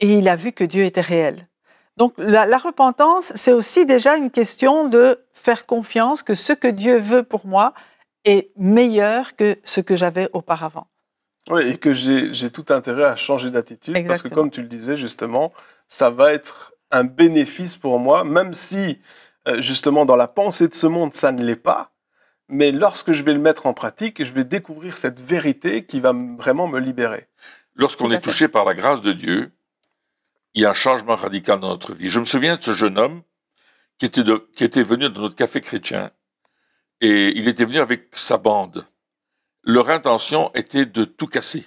et 0.00 0.14
il 0.14 0.28
a 0.28 0.36
vu 0.36 0.52
que 0.52 0.64
Dieu 0.64 0.84
était 0.84 1.00
réel. 1.00 1.48
Donc 1.96 2.14
la, 2.16 2.46
la 2.46 2.58
repentance, 2.58 3.32
c'est 3.34 3.52
aussi 3.52 3.84
déjà 3.84 4.16
une 4.16 4.30
question 4.30 4.88
de 4.88 5.18
faire 5.32 5.66
confiance 5.66 6.22
que 6.22 6.34
ce 6.34 6.52
que 6.52 6.68
Dieu 6.68 6.98
veut 6.98 7.24
pour 7.24 7.46
moi 7.46 7.74
est 8.24 8.50
meilleur 8.56 9.34
que 9.36 9.58
ce 9.64 9.80
que 9.80 9.96
j'avais 9.96 10.28
auparavant. 10.32 10.86
Oui, 11.50 11.68
et 11.68 11.76
que 11.78 11.92
j'ai 11.92 12.50
tout 12.50 12.66
intérêt 12.68 13.04
à 13.04 13.16
changer 13.16 13.50
d'attitude 13.50 14.06
parce 14.06 14.22
que, 14.22 14.28
comme 14.28 14.50
tu 14.50 14.60
le 14.60 14.68
disais 14.68 14.96
justement, 14.96 15.52
ça 15.88 16.10
va 16.10 16.32
être 16.32 16.74
un 16.90 17.04
bénéfice 17.04 17.76
pour 17.76 17.98
moi, 17.98 18.24
même 18.24 18.54
si 18.54 19.00
euh, 19.46 19.60
justement 19.60 20.04
dans 20.04 20.16
la 20.16 20.26
pensée 20.26 20.68
de 20.68 20.74
ce 20.74 20.86
monde, 20.86 21.14
ça 21.14 21.32
ne 21.32 21.42
l'est 21.42 21.56
pas. 21.56 21.90
Mais 22.48 22.72
lorsque 22.72 23.12
je 23.12 23.22
vais 23.22 23.34
le 23.34 23.38
mettre 23.38 23.66
en 23.66 23.74
pratique, 23.74 24.22
je 24.22 24.32
vais 24.32 24.44
découvrir 24.44 24.96
cette 24.96 25.20
vérité 25.20 25.84
qui 25.84 26.00
va 26.00 26.12
vraiment 26.12 26.66
me 26.66 26.80
libérer. 26.80 27.28
Lorsqu'on 27.74 28.10
est 28.10 28.20
touché 28.20 28.48
par 28.48 28.64
la 28.64 28.74
grâce 28.74 29.02
de 29.02 29.12
Dieu, 29.12 29.52
il 30.54 30.62
y 30.62 30.64
a 30.66 30.70
un 30.70 30.74
changement 30.74 31.14
radical 31.14 31.60
dans 31.60 31.68
notre 31.68 31.92
vie. 31.92 32.08
Je 32.08 32.20
me 32.20 32.24
souviens 32.24 32.56
de 32.56 32.62
ce 32.62 32.72
jeune 32.72 32.98
homme 32.98 33.22
qui 33.98 34.06
était, 34.06 34.22
qui 34.56 34.64
était 34.64 34.82
venu 34.82 35.08
dans 35.10 35.22
notre 35.22 35.36
café 35.36 35.60
chrétien 35.60 36.10
et 37.00 37.28
il 37.38 37.48
était 37.48 37.64
venu 37.64 37.78
avec 37.78 38.08
sa 38.12 38.38
bande. 38.38 38.86
Leur 39.62 39.90
intention 39.90 40.50
était 40.54 40.86
de 40.86 41.04
tout 41.04 41.26
casser 41.26 41.66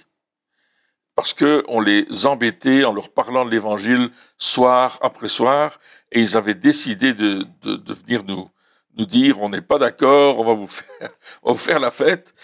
parce 1.14 1.34
que 1.34 1.62
on 1.68 1.80
les 1.80 2.26
embêtait 2.26 2.84
en 2.84 2.92
leur 2.92 3.10
parlant 3.10 3.44
de 3.44 3.50
l'évangile 3.50 4.10
soir 4.38 4.98
après 5.02 5.28
soir, 5.28 5.78
et 6.10 6.20
ils 6.20 6.36
avaient 6.36 6.54
décidé 6.54 7.14
de, 7.14 7.46
de, 7.62 7.94
venir 7.94 8.24
nous, 8.24 8.48
nous 8.96 9.06
dire 9.06 9.40
on 9.40 9.48
n'est 9.48 9.62
pas 9.62 9.78
d'accord, 9.78 10.38
on 10.38 10.44
va 10.44 10.54
vous 10.54 10.66
faire, 10.66 11.10
on 11.42 11.52
vous 11.52 11.58
faire 11.58 11.80
la 11.80 11.90
fête. 11.90 12.34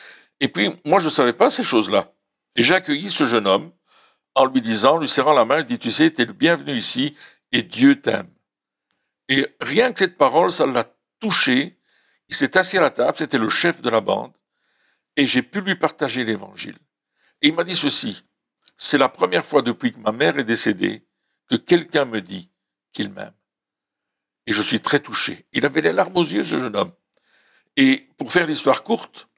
Et 0.40 0.48
puis 0.48 0.70
moi 0.84 0.98
je 1.00 1.06
ne 1.06 1.10
savais 1.10 1.32
pas 1.32 1.50
ces 1.50 1.62
choses-là. 1.62 2.12
Et 2.56 2.62
j'ai 2.62 2.74
accueilli 2.74 3.10
ce 3.10 3.26
jeune 3.26 3.46
homme 3.46 3.72
en 4.34 4.46
lui 4.46 4.60
disant, 4.60 4.98
lui 4.98 5.08
serrant 5.08 5.32
la 5.32 5.44
main, 5.44 5.60
je 5.60 5.66
dis 5.66 5.78
tu 5.78 5.90
sais, 5.90 6.10
tu 6.10 6.22
es 6.22 6.24
le 6.24 6.32
bienvenu 6.32 6.74
ici 6.74 7.16
et 7.52 7.62
Dieu 7.62 8.00
t'aime. 8.00 8.30
Et 9.28 9.46
rien 9.60 9.92
que 9.92 9.98
cette 9.98 10.16
parole, 10.16 10.52
ça 10.52 10.66
l'a 10.66 10.84
touché. 11.20 11.78
Il 12.28 12.36
s'est 12.36 12.56
assis 12.56 12.78
à 12.78 12.82
la 12.82 12.90
table, 12.90 13.16
c'était 13.16 13.38
le 13.38 13.48
chef 13.48 13.82
de 13.82 13.90
la 13.90 14.00
bande, 14.00 14.32
et 15.16 15.26
j'ai 15.26 15.42
pu 15.42 15.60
lui 15.60 15.74
partager 15.74 16.24
l'évangile. 16.24 16.76
Et 17.42 17.48
il 17.48 17.54
m'a 17.54 17.64
dit 17.64 17.76
ceci, 17.76 18.24
c'est 18.76 18.98
la 18.98 19.08
première 19.08 19.44
fois 19.44 19.62
depuis 19.62 19.92
que 19.92 19.98
ma 19.98 20.12
mère 20.12 20.38
est 20.38 20.44
décédée 20.44 21.06
que 21.48 21.56
quelqu'un 21.56 22.04
me 22.04 22.20
dit 22.20 22.50
qu'il 22.92 23.10
m'aime. 23.10 23.32
Et 24.48 24.52
je 24.52 24.62
suis 24.62 24.80
très 24.80 24.98
touché. 24.98 25.46
Il 25.52 25.64
avait 25.64 25.82
les 25.82 25.92
larmes 25.92 26.16
aux 26.16 26.24
yeux, 26.24 26.42
ce 26.42 26.58
jeune 26.58 26.74
homme. 26.74 26.92
Et 27.76 28.08
pour 28.16 28.32
faire 28.32 28.48
l'histoire 28.48 28.82
courte, 28.82 29.28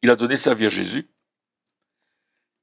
il 0.00 0.08
a 0.08 0.16
donné 0.16 0.38
sa 0.38 0.54
vie 0.54 0.64
à 0.64 0.70
Jésus. 0.70 1.10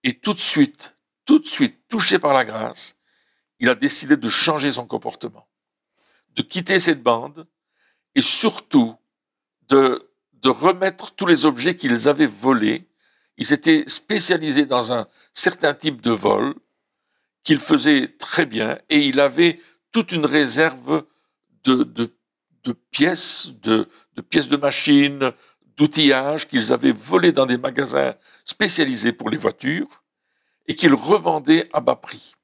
Et 0.04 0.14
tout 0.14 0.34
de 0.34 0.40
suite, 0.40 0.98
tout 1.26 1.38
de 1.38 1.46
suite, 1.46 1.88
touché 1.88 2.18
par 2.18 2.34
la 2.34 2.44
grâce, 2.44 2.96
il 3.60 3.70
a 3.70 3.76
décidé 3.76 4.18
de 4.18 4.30
changer 4.30 4.72
son 4.72 4.88
comportement, 4.88 5.48
de 6.36 6.42
quitter 6.42 6.80
cette 6.80 7.04
bande 7.04 7.46
et 8.16 8.24
surtout 8.24 8.96
de, 9.68 10.12
de 10.34 10.50
remettre 10.50 11.14
tous 11.14 11.28
les 11.28 11.46
objets 11.46 11.76
qu'ils 11.76 12.08
avaient 12.08 12.26
volés 12.26 12.88
il 13.42 13.46
s'était 13.48 13.86
spécialisé 13.88 14.68
dans 14.68 14.94
un 14.94 15.08
certain 15.34 15.74
type 15.74 16.00
de 16.02 16.12
vol 16.12 16.54
qu'il 17.44 17.60
faisait 17.60 18.10
très 18.20 18.46
bien 18.46 18.78
et 18.90 19.00
il 19.00 19.20
avait 19.20 19.60
toute 19.92 20.12
une 20.12 20.28
réserve 20.28 21.06
de, 21.64 21.84
de, 21.84 22.14
de 22.64 22.74
pièces, 22.92 23.54
de, 23.62 23.88
de 24.16 24.22
pièces 24.22 24.50
de 24.50 24.58
machines, 24.58 25.32
d'outillage 25.78 26.48
qu'ils 26.48 26.74
avaient 26.74 26.92
volé 26.92 27.32
dans 27.32 27.46
des 27.46 27.58
magasins 27.58 28.16
spécialisés 28.46 29.14
pour 29.14 29.30
les 29.30 29.38
voitures 29.38 30.04
et 30.68 30.76
qu'ils 30.76 30.94
revendaient 30.94 31.70
à 31.74 31.80
bas 31.80 31.96
prix. 31.96 32.36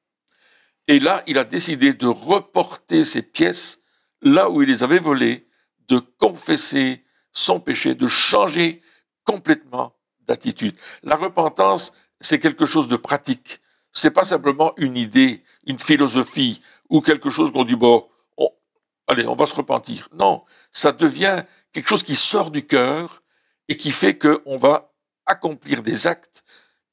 Et 0.87 0.99
là, 0.99 1.23
il 1.27 1.37
a 1.37 1.43
décidé 1.43 1.93
de 1.93 2.07
reporter 2.07 3.03
ces 3.03 3.21
pièces 3.21 3.81
là 4.21 4.49
où 4.49 4.61
il 4.61 4.69
les 4.69 4.83
avait 4.83 4.99
volées, 4.99 5.47
de 5.87 5.99
confesser 5.99 7.03
son 7.31 7.59
péché, 7.59 7.93
de 7.93 8.07
changer 8.07 8.81
complètement 9.23 9.95
d'attitude. 10.21 10.75
La 11.03 11.15
repentance, 11.15 11.93
c'est 12.19 12.39
quelque 12.39 12.65
chose 12.65 12.87
de 12.87 12.95
pratique. 12.95 13.59
C'est 13.91 14.11
pas 14.11 14.25
simplement 14.25 14.73
une 14.77 14.97
idée, 14.97 15.43
une 15.65 15.79
philosophie 15.79 16.61
ou 16.89 17.01
quelque 17.01 17.29
chose 17.29 17.51
qu'on 17.51 17.63
dit 17.63 17.75
bon, 17.75 18.07
allez, 19.07 19.27
on 19.27 19.35
va 19.35 19.45
se 19.45 19.55
repentir. 19.55 20.09
Non, 20.13 20.43
ça 20.71 20.91
devient 20.91 21.43
quelque 21.73 21.87
chose 21.87 22.03
qui 22.03 22.15
sort 22.15 22.51
du 22.51 22.65
cœur 22.65 23.23
et 23.69 23.75
qui 23.75 23.91
fait 23.91 24.17
qu'on 24.17 24.57
va 24.57 24.93
accomplir 25.25 25.83
des 25.83 26.07
actes 26.07 26.43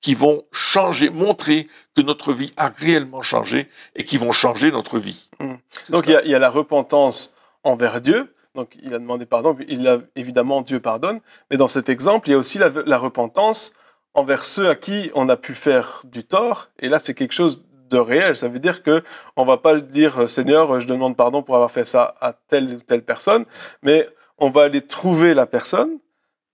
qui 0.01 0.15
vont 0.15 0.45
changer, 0.53 1.09
montrer 1.09 1.67
que 1.97 2.03
notre 2.03 2.35
vie 2.35 2.53
a 2.59 2.69
réellement 2.69 3.23
changé 3.23 3.69
et 3.97 4.05
qui 4.05 4.19
vont 4.19 4.33
changer 4.33 4.71
notre 4.71 4.99
vie. 4.99 5.31
Mmh. 5.41 5.55
Donc 5.91 6.05
il 6.07 6.11
y, 6.11 6.17
a, 6.17 6.23
il 6.25 6.31
y, 6.31 6.35
a, 6.35 6.39
la 6.39 6.51
repentance 6.51 7.35
envers 7.63 8.03
Dieu, 8.03 8.35
donc 8.55 8.77
il 8.83 8.93
a 8.93 8.99
demandé 8.99 9.25
pardon, 9.25 9.57
il 9.67 9.89
a, 9.89 10.01
évidemment 10.15 10.61
Dieu 10.61 10.79
pardonne, 10.79 11.21
mais 11.51 11.57
dans 11.57 11.69
cet 11.69 11.89
exemple, 11.89 12.29
il 12.29 12.33
y 12.33 12.35
a 12.35 12.39
aussi 12.39 12.59
la, 12.59 12.99
repentance 12.99 13.73
envers 14.13 14.45
ceux 14.45 14.69
à 14.69 14.75
qui 14.75 15.11
on 15.15 15.31
a 15.31 15.39
pu 15.39 15.55
faire 15.55 16.03
du 16.05 16.23
tort, 16.23 16.69
et 16.79 16.91
là 16.91 16.99
c'est 16.99 17.15
quelque 17.15 17.33
chose 17.33 17.65
de 17.95 17.99
réel, 17.99 18.37
ça 18.37 18.49
veut 18.49 18.59
dire 18.59 18.83
que 18.83 19.03
on 19.37 19.45
va 19.45 19.57
pas 19.57 19.79
dire 19.81 20.29
Seigneur, 20.29 20.81
je 20.81 20.87
demande 20.87 21.17
pardon 21.17 21.43
pour 21.43 21.55
avoir 21.55 21.71
fait 21.71 21.87
ça 21.87 22.15
à 22.21 22.33
telle 22.33 22.75
ou 22.75 22.81
telle 22.81 23.05
personne, 23.05 23.45
mais 23.83 24.09
on 24.39 24.51
va 24.51 24.63
aller 24.63 24.83
trouver 24.83 25.35
la 25.35 25.47
personne, 25.47 25.99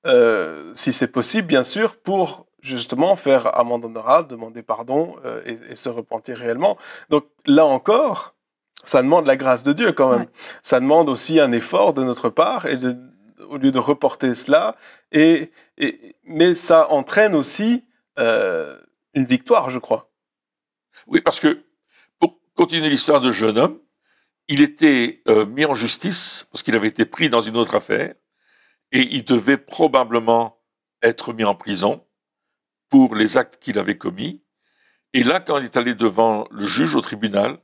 euh, 0.07 0.71
si 0.75 0.93
c'est 0.93 1.13
possible 1.13 1.49
bien 1.49 1.65
sûr, 1.65 1.97
pour 1.97 2.47
justement 2.63 3.17
faire 3.17 3.59
amende 3.59 3.85
honorable, 3.85 4.29
demander 4.29 4.63
pardon 4.63 5.17
euh, 5.25 5.41
et, 5.47 5.57
et, 5.71 5.75
se 5.75 5.89
repentir 5.89 6.37
réellement. 6.37 6.77
Donc 7.09 7.25
là 7.47 7.65
encore, 7.65 8.35
ça 8.85 9.03
demande 9.03 9.27
la 9.27 9.37
grâce 9.37 9.63
de 9.63 9.73
Dieu 9.73 9.93
quand 9.93 10.11
même. 10.11 10.27
Ça 10.63 10.81
demande 10.81 11.09
aussi 11.09 11.41
un 11.41 11.53
effort 11.53 11.95
de 11.95 12.03
notre 12.03 12.29
part 12.29 12.67
et 12.67 12.79
au 13.49 13.57
lieu 13.57 13.73
de 13.73 13.79
reporter 13.79 14.35
cela. 14.35 14.77
Et, 15.13 15.51
mais 16.25 16.55
ça 16.55 16.91
entraîne 16.91 17.35
aussi 17.35 17.85
euh, 18.19 18.79
une 19.15 19.25
victoire, 19.25 19.71
je 19.71 19.79
crois. 19.79 20.10
Oui, 21.07 21.21
parce 21.21 21.41
que 21.41 21.65
pour 22.19 22.41
continuer 22.55 22.89
l'histoire 22.89 23.21
de 23.21 23.31
jeune 23.31 23.59
homme, 23.59 23.81
il 24.49 24.61
était 24.61 25.23
euh, 25.29 25.47
mis 25.47 25.65
en 25.65 25.75
justice 25.75 26.47
parce 26.51 26.63
qu'il 26.63 26.75
avait 26.75 26.89
été 26.89 27.05
pris 27.05 27.31
dans 27.31 27.41
une 27.41 27.57
autre 27.57 27.75
affaire 27.75 28.15
et 28.93 29.03
il 29.15 29.25
devait 29.25 29.59
probablement 29.59 30.61
être 31.03 31.33
mis 31.33 31.45
en 31.45 31.55
prison 31.55 32.05
pour 32.89 33.15
les 33.15 33.37
actes 33.37 33.59
qu'il 33.59 33.79
avait 33.79 33.97
commis. 33.97 34.43
Et 35.13 35.23
là, 35.23 35.41
quand 35.41 35.59
il 35.59 35.65
est 35.65 35.77
allé 35.77 35.95
devant 35.95 36.47
le 36.51 36.67
juge 36.67 36.95
au 36.95 37.01
tribunal, 37.01 37.59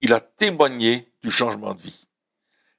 il 0.00 0.12
a 0.12 0.20
témoigné 0.20 1.12
du 1.22 1.30
changement 1.30 1.74
de 1.74 1.80
vie. 1.80 2.08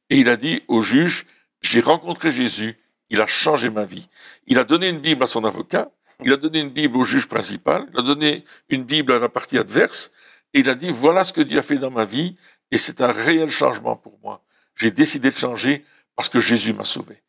Et 0.10 0.20
il 0.20 0.30
a 0.30 0.36
dit 0.36 0.62
au 0.68 0.82
juge, 0.82 1.26
j'ai 1.62 1.82
rencontré 1.82 2.32
Jésus, 2.32 2.78
il 3.10 3.22
a 3.22 3.26
changé 3.26 3.70
ma 3.70 3.86
vie. 3.86 4.10
Il 4.48 4.60
a 4.60 4.64
donné 4.64 4.90
une 4.90 5.00
Bible 5.00 5.24
à 5.24 5.28
son 5.28 5.44
avocat, 5.46 5.92
il 6.24 6.32
a 6.32 6.38
donné 6.38 6.60
une 6.60 6.70
Bible 6.70 6.98
au 6.98 7.04
juge 7.04 7.28
principal, 7.28 7.88
il 7.94 8.00
a 8.00 8.04
donné 8.04 8.46
une 8.70 8.84
Bible 8.84 9.14
à 9.14 9.20
la 9.20 9.30
partie 9.30 9.58
adverse, 9.58 10.12
et 10.54 10.60
il 10.60 10.70
a 10.70 10.76
dit, 10.76 10.90
voilà 10.90 11.24
ce 11.24 11.34
que 11.34 11.42
Dieu 11.42 11.60
a 11.60 11.64
fait 11.64 11.78
dans 11.78 11.92
ma 11.92 12.06
vie, 12.06 12.38
et 12.72 12.78
c'est 12.78 13.02
un 13.02 13.12
réel 13.12 13.50
changement 13.50 13.96
pour 13.96 14.18
moi. 14.24 14.44
J'ai 14.76 14.92
décidé 14.92 15.30
de 15.30 15.36
changer 15.36 15.86
parce 16.16 16.30
que 16.30 16.40
Jésus 16.40 16.74
m'a 16.74 16.84
sauvé. 16.84 17.22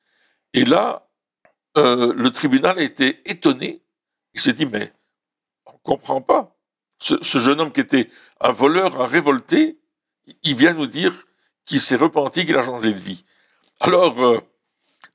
Et 0.52 0.64
là, 0.64 1.08
euh, 1.76 2.12
le 2.14 2.30
tribunal 2.30 2.78
a 2.78 2.82
été 2.82 3.20
étonné. 3.30 3.82
Il 4.34 4.40
s'est 4.40 4.52
dit, 4.52 4.66
mais 4.66 4.92
on 5.66 5.72
ne 5.72 5.78
comprend 5.82 6.20
pas. 6.20 6.56
Ce, 6.98 7.38
jeune 7.38 7.60
homme 7.60 7.72
qui 7.72 7.80
était 7.80 8.08
un 8.40 8.52
voleur, 8.52 9.00
un 9.00 9.06
révolté, 9.06 9.78
il 10.42 10.54
vient 10.54 10.72
nous 10.72 10.86
dire 10.86 11.12
qu'il 11.66 11.80
s'est 11.80 11.96
repenti, 11.96 12.46
qu'il 12.46 12.56
a 12.56 12.64
changé 12.64 12.92
de 12.92 12.98
vie. 12.98 13.24
Alors, 13.80 14.18
euh, 14.24 14.40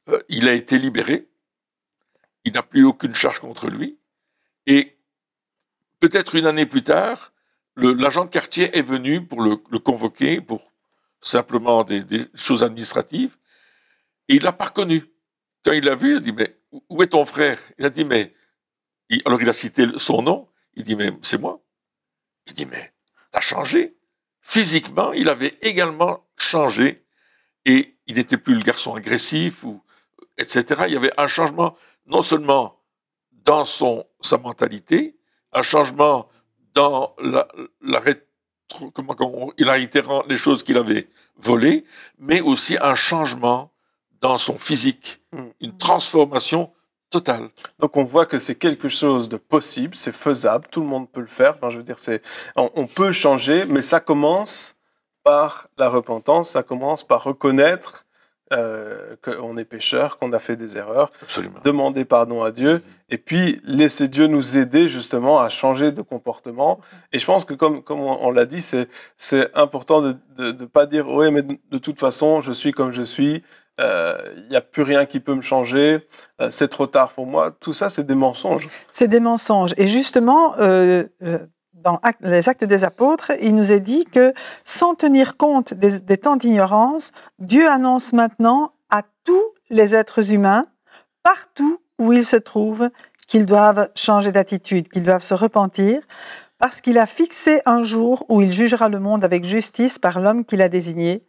euh, 0.10 0.20
il 0.30 0.48
a 0.48 0.54
été 0.54 0.78
libéré, 0.78 1.28
il 2.46 2.54
n'a 2.54 2.64
plus 2.64 2.84
aucune 2.84 3.16
charge 3.16 3.40
contre 3.40 3.70
lui, 3.70 3.98
et 4.68 4.98
peut-être 6.00 6.36
une 6.36 6.46
année 6.46 6.66
plus 6.66 6.84
tard, 6.84 7.34
l'agent 7.76 8.26
de 8.26 8.30
quartier 8.30 8.76
est 8.78 8.82
venu 8.82 9.26
pour 9.26 9.42
le, 9.42 9.56
convoquer 9.56 10.42
pour 10.42 10.72
simplement 11.20 11.84
des, 11.84 12.04
choses 12.34 12.64
administratives, 12.64 13.38
et 14.28 14.36
il 14.36 14.44
l'a 14.44 14.54
pas 14.54 14.66
reconnu. 14.66 15.04
Quand 15.64 15.74
il 15.74 15.86
l'a 15.86 15.96
vu, 15.96 16.12
il 16.12 16.18
a 16.18 16.20
dit, 16.20 16.32
mais 16.32 16.58
où 16.90 17.04
est 17.04 17.08
ton 17.08 17.26
frère? 17.26 17.60
Il 17.78 17.86
a 17.86 17.90
dit, 17.90 18.06
mais... 18.06 18.34
alors 19.26 19.42
il 19.42 19.50
a 19.50 19.54
cité 19.54 19.86
son 19.98 20.22
nom, 20.22 20.48
il 20.74 20.84
dit, 20.84 20.96
mais 20.96 21.12
c'est 21.22 21.38
moi. 21.38 21.62
Il 22.48 22.54
dit, 22.54 22.66
mais 22.66 22.94
t'as 23.30 23.42
changé 23.42 23.96
physiquement, 24.42 25.14
il 25.14 25.30
avait 25.30 25.58
également 25.62 26.26
changé 26.36 27.06
et 27.66 27.96
il 28.08 28.16
n'était 28.16 28.38
plus 28.38 28.56
le 28.56 28.62
garçon 28.62 28.96
agressif 28.96 29.64
ou 29.64 29.82
etc. 30.38 30.84
Il 30.88 30.94
y 30.94 30.98
avait 30.98 31.14
un 31.18 31.28
changement 31.28 31.76
non 32.06 32.22
seulement 32.22 32.80
dans 33.32 33.64
son 33.64 34.06
sa 34.20 34.38
mentalité, 34.38 35.18
un 35.54 35.62
changement 35.62 36.30
dans 36.74 37.16
la, 37.20 37.48
la 37.82 38.02
comment, 38.94 39.16
comment, 39.16 39.52
il 39.58 39.70
a 39.70 39.78
été 39.78 40.02
les 40.28 40.38
choses 40.38 40.64
qu'il 40.64 40.78
avait 40.78 41.10
volées, 41.38 41.84
mais 42.18 42.42
aussi 42.42 42.78
un 42.82 42.96
changement 42.96 43.72
dans 44.22 44.38
son 44.38 44.58
physique, 44.58 45.22
hmm. 45.32 45.50
une 45.60 45.78
transformation 45.78 46.72
Total. 47.12 47.50
Donc 47.80 47.98
on 47.98 48.06
voit 48.06 48.26
que 48.26 48.40
c'est 48.40 48.56
quelque 48.56 48.88
chose 48.88 49.28
de 49.28 49.36
possible, 49.36 49.96
c'est 49.96 50.16
faisable, 50.16 50.68
tout 50.72 50.80
le 50.80 50.88
monde 50.88 51.12
peut 51.12 51.20
le 51.20 51.28
faire. 51.28 51.56
Enfin, 51.58 51.70
je 51.70 51.76
veux 51.76 51.84
dire, 51.84 52.00
c'est, 52.00 52.22
on, 52.56 52.88
peut 52.88 53.12
changer, 53.12 53.66
mais 53.66 53.82
ça 53.82 54.00
commence 54.00 54.78
par 55.22 55.68
la 55.78 55.90
repentance, 55.90 56.52
ça 56.52 56.64
commence 56.64 57.06
par 57.06 57.26
reconnaître 57.26 58.06
euh, 58.52 59.16
qu'on 59.24 59.58
est 59.58 59.66
pécheur, 59.66 60.18
qu'on 60.18 60.34
a 60.34 60.40
fait 60.40 60.56
des 60.56 60.78
erreurs, 60.78 61.12
Absolument. 61.22 61.60
demander 61.64 62.06
pardon 62.06 62.44
à 62.44 62.52
Dieu, 62.52 62.82
et 63.10 63.18
puis 63.18 63.62
laisser 63.64 64.08
Dieu 64.08 64.28
nous 64.28 64.58
aider 64.58 64.88
justement 64.88 65.40
à 65.40 65.50
changer 65.50 65.92
de 65.92 66.02
comportement. 66.02 66.80
Et 67.12 67.20
je 67.20 67.26
pense 67.26 67.46
que 67.46 67.54
comme, 67.54 67.84
comme 67.84 68.00
on, 68.00 68.18
on 68.22 68.32
l'a 68.32 68.46
dit, 68.46 68.62
c'est, 68.62 68.88
c'est 69.18 69.54
important 69.56 70.02
de 70.02 70.16
ne 70.38 70.66
pas 70.66 70.86
dire, 70.86 71.10
oui, 71.10 71.32
mais 71.32 71.42
de, 71.42 71.58
de 71.72 71.78
toute 71.78 72.00
façon, 72.00 72.42
je 72.42 72.52
suis 72.52 72.72
comme 72.72 72.92
je 72.92 73.04
suis, 73.04 73.44
il 73.82 73.86
euh, 73.86 74.18
n'y 74.50 74.56
a 74.56 74.62
plus 74.62 74.84
rien 74.84 75.06
qui 75.06 75.20
peut 75.20 75.34
me 75.34 75.42
changer, 75.42 76.06
euh, 76.42 76.52
c'est 76.52 76.68
trop 76.68 76.88
tard 76.88 77.14
pour 77.14 77.26
moi. 77.26 77.52
Tout 77.60 77.74
ça, 77.74 77.90
c'est 77.90 78.06
des 78.06 78.16
mensonges. 78.16 78.68
C'est 78.92 79.08
des 79.08 79.20
mensonges. 79.20 79.74
Et 79.78 79.88
justement, 79.88 80.58
euh, 80.60 81.06
euh 81.24 81.40
dans 81.84 82.00
les 82.22 82.50
actes 82.50 82.64
des 82.64 82.84
apôtres, 82.84 83.32
il 83.42 83.56
nous 83.56 83.72
est 83.72 83.80
dit 83.80 84.06
que 84.06 84.34
sans 84.64 84.96
tenir 84.96 85.38
compte 85.38 85.74
des, 85.74 86.18
temps 86.18 86.36
d'ignorance, 86.36 87.12
Dieu 87.40 87.68
annonce 87.68 88.14
maintenant 88.14 88.74
à 88.90 89.02
tous 89.24 89.44
les 89.70 89.96
êtres 89.96 90.34
humains, 90.34 90.66
partout 91.24 91.80
où 92.00 92.14
ils 92.14 92.26
se 92.26 92.36
trouvent, 92.36 92.90
qu'ils 93.28 93.46
doivent 93.46 93.90
changer 93.96 94.32
d'attitude, 94.32 94.90
qu'ils 94.90 95.04
doivent 95.04 95.24
se 95.24 95.34
repentir, 95.34 96.02
parce 96.58 96.82
qu'il 96.82 96.98
a 96.98 97.06
fixé 97.06 97.62
un 97.66 97.84
jour 97.84 98.26
où 98.30 98.42
il 98.42 98.52
jugera 98.52 98.90
le 98.90 99.00
monde 99.00 99.24
avec 99.24 99.44
justice 99.44 99.98
par 99.98 100.20
l'homme 100.20 100.46
qu'il 100.46 100.62
a 100.62 100.70
désigné, 100.70 101.24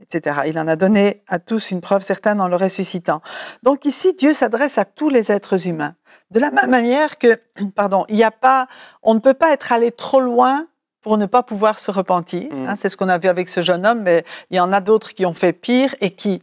etc. 0.00 0.40
Il 0.46 0.58
en 0.58 0.68
a 0.68 0.76
donné 0.76 1.22
à 1.28 1.38
tous 1.38 1.70
une 1.70 1.80
preuve 1.80 2.02
certaine 2.02 2.40
en 2.40 2.48
le 2.48 2.56
ressuscitant. 2.56 3.22
Donc 3.62 3.84
ici, 3.84 4.12
Dieu 4.12 4.34
s'adresse 4.34 4.78
à 4.78 4.84
tous 4.84 5.08
les 5.08 5.32
êtres 5.32 5.66
humains. 5.68 5.94
De 6.30 6.40
la 6.40 6.50
même 6.50 6.70
manière 6.70 7.18
que, 7.18 7.40
pardon, 7.74 8.04
il 8.08 8.16
n'y 8.16 8.24
a 8.24 8.30
pas, 8.30 8.66
on 9.02 9.14
ne 9.14 9.20
peut 9.20 9.34
pas 9.34 9.52
être 9.52 9.72
allé 9.72 9.92
trop 9.92 10.20
loin 10.20 10.66
pour 11.00 11.18
ne 11.18 11.26
pas 11.26 11.42
pouvoir 11.42 11.78
se 11.78 11.90
repentir. 11.90 12.52
Mm. 12.52 12.68
Hein, 12.68 12.76
c'est 12.76 12.88
ce 12.88 12.96
qu'on 12.96 13.08
a 13.08 13.18
vu 13.18 13.28
avec 13.28 13.48
ce 13.48 13.62
jeune 13.62 13.86
homme, 13.86 14.02
mais 14.02 14.24
il 14.50 14.56
y 14.56 14.60
en 14.60 14.72
a 14.72 14.80
d'autres 14.80 15.14
qui 15.14 15.24
ont 15.24 15.34
fait 15.34 15.52
pire 15.52 15.94
et 16.00 16.10
qui 16.10 16.42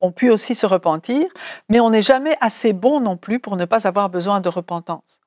ont 0.00 0.12
pu 0.12 0.30
aussi 0.30 0.54
se 0.54 0.64
repentir. 0.64 1.26
Mais 1.68 1.80
on 1.80 1.90
n'est 1.90 2.02
jamais 2.02 2.36
assez 2.40 2.72
bon 2.72 3.00
non 3.00 3.16
plus 3.16 3.38
pour 3.38 3.56
ne 3.56 3.64
pas 3.64 3.86
avoir 3.86 4.08
besoin 4.08 4.40
de 4.40 4.48
repentance. 4.48 5.20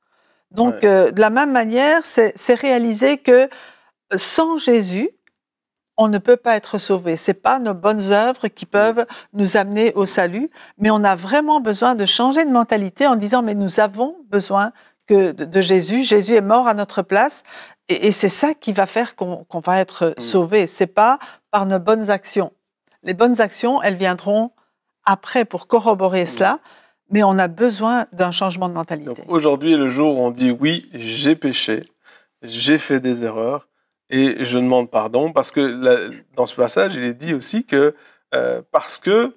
Donc, 0.50 0.76
Ouais. 0.76 0.86
euh, 0.86 1.12
de 1.12 1.22
la 1.22 1.30
même 1.30 1.52
manière, 1.52 2.06
c'est 2.06 2.34
c'est 2.36 2.56
réaliser 2.56 3.18
que 3.18 3.50
sans 4.16 4.58
Jésus, 4.58 5.10
on 6.02 6.08
ne 6.08 6.18
peut 6.18 6.38
pas 6.38 6.56
être 6.56 6.80
sauvé. 6.80 7.16
C'est 7.16 7.36
pas 7.36 7.60
nos 7.60 7.76
bonnes 7.76 8.12
œuvres 8.12 8.48
qui 8.48 8.66
peuvent 8.66 9.06
nous 9.34 9.56
amener 9.56 9.94
au 9.94 10.08
salut, 10.08 10.50
mais 10.80 10.90
on 10.90 11.04
a 11.04 11.16
vraiment 11.16 11.62
besoin 11.62 11.94
de 11.94 12.06
changer 12.08 12.44
de 12.44 12.50
mentalité 12.50 13.06
en 13.06 13.16
disant 13.16 13.44
mais 13.44 13.54
nous 13.54 13.80
avons 13.80 14.18
besoin 14.28 14.72
que 15.06 15.32
de, 15.32 15.46
de 15.46 15.62
Jésus. 15.62 16.04
Jésus 16.04 16.34
est 16.34 16.42
mort 16.42 16.68
à 16.68 16.74
notre 16.74 17.04
place, 17.04 17.44
et, 17.88 18.08
et 18.08 18.12
c'est 18.12 18.30
ça 18.30 18.56
qui 18.56 18.72
va 18.74 18.88
faire 18.88 19.16
qu'on 19.16 19.46
va 19.64 19.80
être 19.80 20.16
sauvé. 20.18 20.66
C'est 20.66 20.88
pas 20.88 21.20
par 21.52 21.68
nos 21.68 21.80
bonnes 21.80 22.10
actions. 22.10 22.52
Les 23.04 23.14
bonnes 23.14 23.40
actions, 23.40 23.82
elles 23.84 23.96
viendront 23.96 24.52
après 25.06 25.46
pour 25.46 25.68
corroborer 25.68 26.26
cela, 26.26 26.60
mais 27.12 27.24
on 27.24 27.38
a 27.38 27.48
besoin 27.48 28.08
d'un 28.12 28.32
changement 28.32 28.70
de 28.70 28.74
mentalité. 28.74 29.24
aujourd'hui 29.28 29.74
est 29.74 29.78
le 29.78 29.90
jour 29.90 30.18
où 30.18 30.22
on 30.22 30.32
dit 30.32 30.50
oui, 30.50 30.90
j'ai 30.94 31.36
péché, 31.36 31.84
j'ai 32.42 32.80
fait 32.80 33.00
des 33.00 33.24
erreurs 33.24 33.68
et 34.12 34.44
je 34.46 34.60
demande 34.60 34.92
pardon 34.92 35.32
parce 35.32 35.52
que 35.52 35.62
la- 35.62 36.10
dans 36.36 36.46
ce 36.46 36.56
passage, 36.56 36.96
il 36.96 37.04
est 37.04 37.14
dit 37.16 37.34
aussi 37.34 37.64
que 37.66 37.96
euh, 38.36 38.62
parce 38.72 38.98
que 38.98 39.36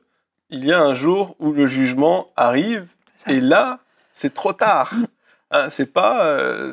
il 0.50 0.64
y 0.64 0.72
a 0.72 0.80
un 0.80 0.94
jour 0.94 1.36
où 1.38 1.52
le 1.52 1.66
jugement 1.66 2.28
arrive 2.36 2.86
et 3.26 3.40
là, 3.40 3.80
c'est 4.12 4.34
trop 4.34 4.52
tard. 4.52 4.92
Hein, 5.50 5.70
c'est 5.70 5.92
pas 5.92 6.26
euh, 6.26 6.72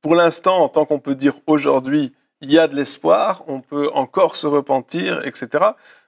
pour 0.00 0.14
l'instant, 0.14 0.58
en 0.58 0.68
tant 0.68 0.84
qu'on 0.84 0.98
peut 1.00 1.14
dire 1.14 1.34
aujourd'hui, 1.46 2.12
il 2.40 2.52
y 2.52 2.58
a 2.58 2.66
de 2.68 2.74
l'espoir, 2.76 3.42
on 3.46 3.60
peut 3.60 3.90
encore 3.94 4.36
se 4.36 4.46
repentir, 4.46 5.26
etc. 5.26 5.64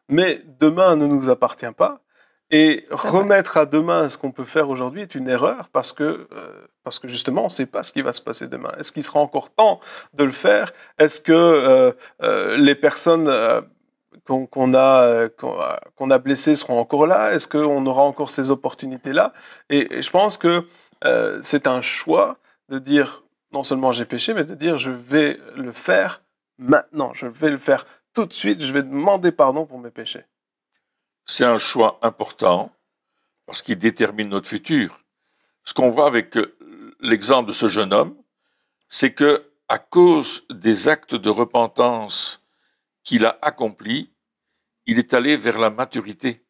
Mais 0.09 0.43
demain 0.61 0.97
ne 0.97 1.07
nous 1.07 1.31
appartient 1.31 1.73
pas. 1.77 2.01
Et 2.51 2.87
remettre 2.91 3.57
à 3.57 3.67
demain 3.67 4.09
ce 4.09 4.19
qu'on 4.19 4.31
peut 4.31 4.45
faire 4.45 4.69
aujourd'hui 4.71 5.03
est 5.03 5.17
une 5.17 5.29
erreur 5.29 5.69
parce 5.73 5.93
que, 5.93 6.29
euh, 6.33 6.67
parce 6.85 7.01
que 7.01 7.09
justement, 7.09 7.43
on 7.43 7.47
ne 7.47 7.51
sait 7.51 7.67
pas 7.67 7.83
ce 7.83 7.91
qui 7.93 8.03
va 8.03 8.13
se 8.13 8.21
passer 8.21 8.47
demain. 8.47 8.71
Est-ce 8.79 8.93
qu'il 8.93 9.03
sera 9.03 9.19
encore 9.19 9.51
temps 9.51 9.81
de 10.15 10.23
le 10.23 10.31
faire? 10.31 10.73
Est-ce 10.99 11.21
que 11.21 11.33
euh, 11.33 11.93
euh, 12.23 12.57
les 12.57 12.77
personnes 12.77 13.29
qu'on 14.25 14.75
a, 14.75 15.29
qu'on 15.29 16.11
a- 16.11 16.19
blessées 16.19 16.55
seront 16.55 16.79
encore 16.79 17.07
là? 17.09 17.33
Est-ce 17.35 17.49
qu'on 17.49 17.85
aura 17.85 18.03
encore 18.03 18.31
ces 18.31 18.51
opportunités-là? 18.51 19.33
Et, 19.69 19.97
et 19.99 20.03
je 20.03 20.11
pense 20.11 20.39
que 20.39 20.65
c'est 21.43 21.67
un 21.67 21.83
choix 21.83 22.39
de 22.69 22.79
dire 22.79 23.25
non 23.53 23.63
seulement 23.65 23.91
j'ai 23.93 24.05
péché, 24.05 24.35
mais 24.35 24.45
de 24.45 24.55
dire 24.55 24.79
je 24.79 24.91
vais 24.91 25.39
le 25.57 25.73
faire 25.73 26.23
maintenant. 26.59 27.13
Je 27.15 27.27
vais 27.27 27.51
le 27.51 27.59
faire 27.59 27.87
tout 28.15 28.25
de 28.27 28.33
suite. 28.33 28.63
Je 28.63 28.73
vais 28.73 28.83
demander 28.83 29.33
pardon 29.33 29.67
pour 29.67 29.79
mes 29.81 29.91
péchés. 29.91 30.25
C'est 31.27 31.45
un 31.45 31.59
choix 31.59 31.99
important 32.03 32.73
parce 33.47 33.61
qu'il 33.61 33.79
détermine 33.79 34.29
notre 34.29 34.49
futur. 34.49 35.05
Ce 35.65 35.75
qu'on 35.75 35.91
voit 35.91 36.07
avec 36.07 36.37
euh, 36.37 36.57
l'exemple 37.01 37.49
de 37.49 37.53
ce 37.53 37.67
jeune 37.67 37.93
homme, 37.93 38.17
c'est 38.89 39.13
que 39.13 39.51
à 39.69 39.79
cause 39.79 40.47
des 40.49 40.89
actes 40.89 41.17
de 41.17 41.29
repentance 41.29 42.43
qu'il 43.03 43.27
a 43.27 43.39
accomplis, 43.43 44.13
il 44.87 44.99
est 44.99 45.13
allé 45.13 45.37
vers 45.37 45.59
la 45.59 45.71
maturité. 45.71 46.45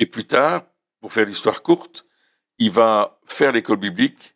Et 0.00 0.06
plus 0.06 0.26
tard, 0.26 0.62
pour 1.00 1.12
faire 1.12 1.26
l'histoire 1.26 1.62
courte, 1.62 2.04
il 2.58 2.72
va 2.72 3.20
faire 3.24 3.52
l'école 3.52 3.76
biblique 3.76 4.34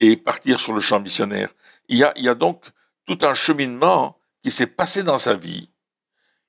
et 0.00 0.16
partir 0.16 0.58
sur 0.58 0.72
le 0.72 0.80
champ 0.80 1.00
missionnaire. 1.00 1.52
Il 1.88 1.98
y 1.98 2.04
a, 2.04 2.12
il 2.16 2.24
y 2.24 2.28
a 2.28 2.34
donc 2.34 2.64
tout 3.04 3.18
un 3.22 3.34
cheminement 3.34 4.18
qui 4.42 4.50
s'est 4.50 4.66
passé 4.66 5.02
dans 5.02 5.18
sa 5.18 5.34
vie, 5.34 5.70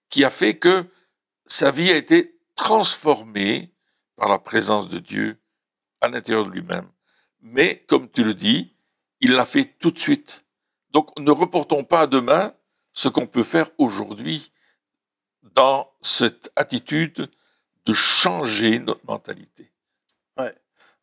qui 0.09 0.23
a 0.23 0.29
fait 0.29 0.57
que 0.57 0.85
sa 1.45 1.71
vie 1.71 1.91
a 1.91 1.97
été 1.97 2.39
transformée 2.55 3.73
par 4.15 4.29
la 4.29 4.39
présence 4.39 4.89
de 4.89 4.99
Dieu 4.99 5.37
à 6.01 6.07
l'intérieur 6.07 6.45
de 6.45 6.51
lui-même. 6.51 6.87
Mais, 7.41 7.83
comme 7.87 8.09
tu 8.09 8.23
le 8.23 8.33
dis, 8.33 8.75
il 9.19 9.33
l'a 9.33 9.45
fait 9.45 9.65
tout 9.65 9.91
de 9.91 9.99
suite. 9.99 10.45
Donc, 10.91 11.17
ne 11.19 11.31
reportons 11.31 11.83
pas 11.83 12.01
à 12.01 12.07
demain 12.07 12.53
ce 12.93 13.09
qu'on 13.09 13.27
peut 13.27 13.43
faire 13.43 13.69
aujourd'hui 13.77 14.51
dans 15.41 15.91
cette 16.01 16.51
attitude 16.55 17.29
de 17.85 17.93
changer 17.93 18.79
notre 18.79 19.05
mentalité. 19.05 19.73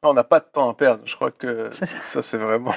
On 0.02 0.14
n'a 0.14 0.24
pas 0.24 0.40
de 0.40 0.46
temps 0.46 0.70
à 0.70 0.74
perdre. 0.74 1.02
Je 1.04 1.14
crois 1.14 1.30
que 1.30 1.70
ça. 1.72 1.86
ça, 2.02 2.22
c'est 2.22 2.38
vraiment. 2.38 2.74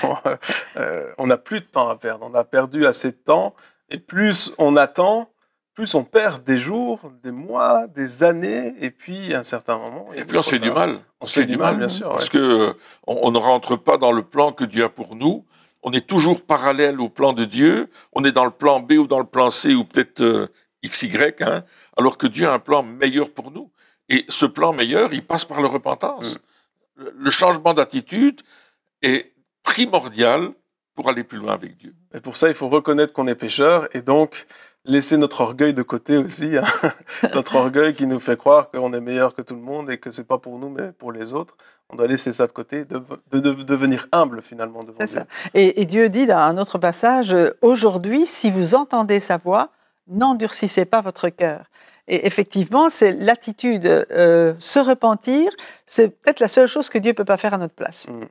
euh, 0.76 1.14
on 1.18 1.28
n'a 1.28 1.38
plus 1.38 1.62
de 1.62 1.66
temps 1.66 1.90
à 1.90 1.96
perdre. 1.96 2.26
On 2.30 2.34
a 2.34 2.44
perdu 2.44 2.86
assez 2.86 3.12
de 3.12 3.18
temps. 3.18 3.56
Et 3.90 3.98
plus 3.98 4.54
on 4.58 4.76
attend, 4.76 5.32
plus 5.74 5.96
on 5.96 6.04
perd 6.04 6.44
des 6.44 6.58
jours, 6.58 7.12
des 7.24 7.32
mois, 7.32 7.88
des 7.88 8.24
années. 8.24 8.76
Et 8.80 8.92
puis, 8.92 9.34
à 9.34 9.40
un 9.40 9.44
certain 9.44 9.78
moment. 9.78 10.08
Et 10.14 10.24
puis 10.24 10.38
on 10.38 10.42
se 10.42 10.52
fait 10.52 10.60
du 10.60 10.72
mal. 10.72 11.00
On 11.20 11.26
se 11.26 11.40
fait 11.40 11.46
du 11.46 11.58
mal, 11.58 11.78
bien 11.78 11.90
sûr. 11.90 12.10
Parce 12.10 12.32
ouais. 12.32 12.40
que 12.40 12.76
on, 13.08 13.20
on 13.24 13.32
ne 13.32 13.38
rentre 13.38 13.76
pas 13.76 13.98
dans 13.98 14.12
le 14.12 14.24
plan 14.24 14.52
que 14.52 14.64
Dieu 14.64 14.84
a 14.84 14.90
pour 14.90 15.16
nous. 15.16 15.46
On 15.82 15.92
est 15.92 16.08
toujours 16.08 16.46
parallèle 16.46 17.02
au 17.02 17.10
plan 17.10 17.34
de 17.34 17.44
Dieu. 17.44 17.90
On 18.14 18.24
est 18.24 18.32
dans 18.32 18.46
le 18.46 18.52
plan 18.52 18.80
B 18.80 18.94
ou 18.94 19.08
dans 19.08 19.20
le 19.20 19.26
plan 19.26 19.50
C 19.50 19.74
ou 19.74 19.84
peut-être 19.84 20.22
euh, 20.22 20.48
XY, 20.86 21.12
hein, 21.42 21.64
alors 21.98 22.18
que 22.18 22.28
Dieu 22.28 22.48
a 22.48 22.54
un 22.54 22.60
plan 22.60 22.84
meilleur 22.84 23.30
pour 23.30 23.52
nous. 23.52 23.72
Et 24.10 24.26
ce 24.30 24.46
plan 24.46 24.74
meilleur, 24.74 25.14
il 25.14 25.26
passe 25.26 25.46
par 25.46 25.62
la 25.62 25.68
repentance. 25.68 26.36
Mm. 26.36 27.04
Le, 27.04 27.14
le 27.18 27.30
changement 27.32 27.74
d'attitude 27.74 28.42
est 29.02 29.34
primordial 29.64 30.52
pour 30.96 31.10
aller 31.10 31.24
plus 31.24 31.40
loin 31.40 31.54
avec 31.54 31.78
Dieu. 31.78 31.96
Et 32.14 32.20
pour 32.20 32.38
ça, 32.38 32.48
il 32.48 32.54
faut 32.54 32.70
reconnaître 32.70 33.14
qu'on 33.14 33.28
est 33.28 33.36
pécheur 33.36 33.88
et 33.96 34.02
donc 34.02 34.46
laisser 34.86 35.18
notre 35.18 35.42
orgueil 35.42 35.74
de 35.74 35.82
côté 35.84 36.18
aussi. 36.18 36.58
hein. 36.58 36.64
notre 37.34 37.56
orgueil 37.56 37.94
qui 37.94 38.06
nous 38.08 38.20
fait 38.20 38.38
croire 38.38 38.70
qu'on 38.70 38.94
est 38.94 39.00
meilleur 39.02 39.34
que 39.36 39.42
tout 39.42 39.56
le 39.56 39.62
monde 39.62 39.90
et 39.90 39.98
que 39.98 40.12
c'est 40.12 40.24
pas 40.28 40.38
pour 40.38 40.60
nous 40.60 40.70
mais 40.70 40.92
pour 40.92 41.12
les 41.12 41.34
autres. 41.34 41.56
On 41.90 41.96
doit 41.96 42.08
laisser 42.08 42.34
ça 42.34 42.48
de 42.48 42.52
côté, 42.52 42.86
de, 42.86 43.02
de- 43.32 43.40
de 43.40 43.64
devenir 43.64 44.08
humble 44.12 44.42
finalement 44.42 44.84
devant 44.84 44.98
C'est 45.00 45.06
Dieu. 45.08 45.20
ça. 45.20 45.26
Et, 45.54 45.82
et 45.82 45.86
Dieu 45.86 46.10
dit 46.10 46.26
dans 46.26 46.38
un 46.38 46.58
autre 46.58 46.78
passage, 46.78 47.34
euh, 47.34 47.52
aujourd'hui, 47.62 48.26
si 48.26 48.50
vous 48.52 48.76
entendez 48.76 49.20
sa 49.20 49.38
voix, 49.38 49.70
n'endurcissez 50.08 50.86
pas 50.86 51.02
votre 51.02 51.30
cœur. 51.30 51.66
Et 52.08 52.26
effectivement, 52.28 52.90
c'est 52.90 53.14
l'attitude, 53.14 53.86
euh, 53.86 54.54
se 54.60 54.80
repentir, 54.80 55.52
c'est 55.86 56.10
peut-être 56.10 56.42
la 56.42 56.50
seule 56.50 56.68
chose 56.68 56.90
que 56.90 56.98
Dieu 56.98 57.14
peut 57.14 57.24
pas 57.24 57.38
faire 57.38 57.54
à 57.54 57.58
notre 57.58 57.76
place. 57.76 58.08
Mm. 58.10 58.24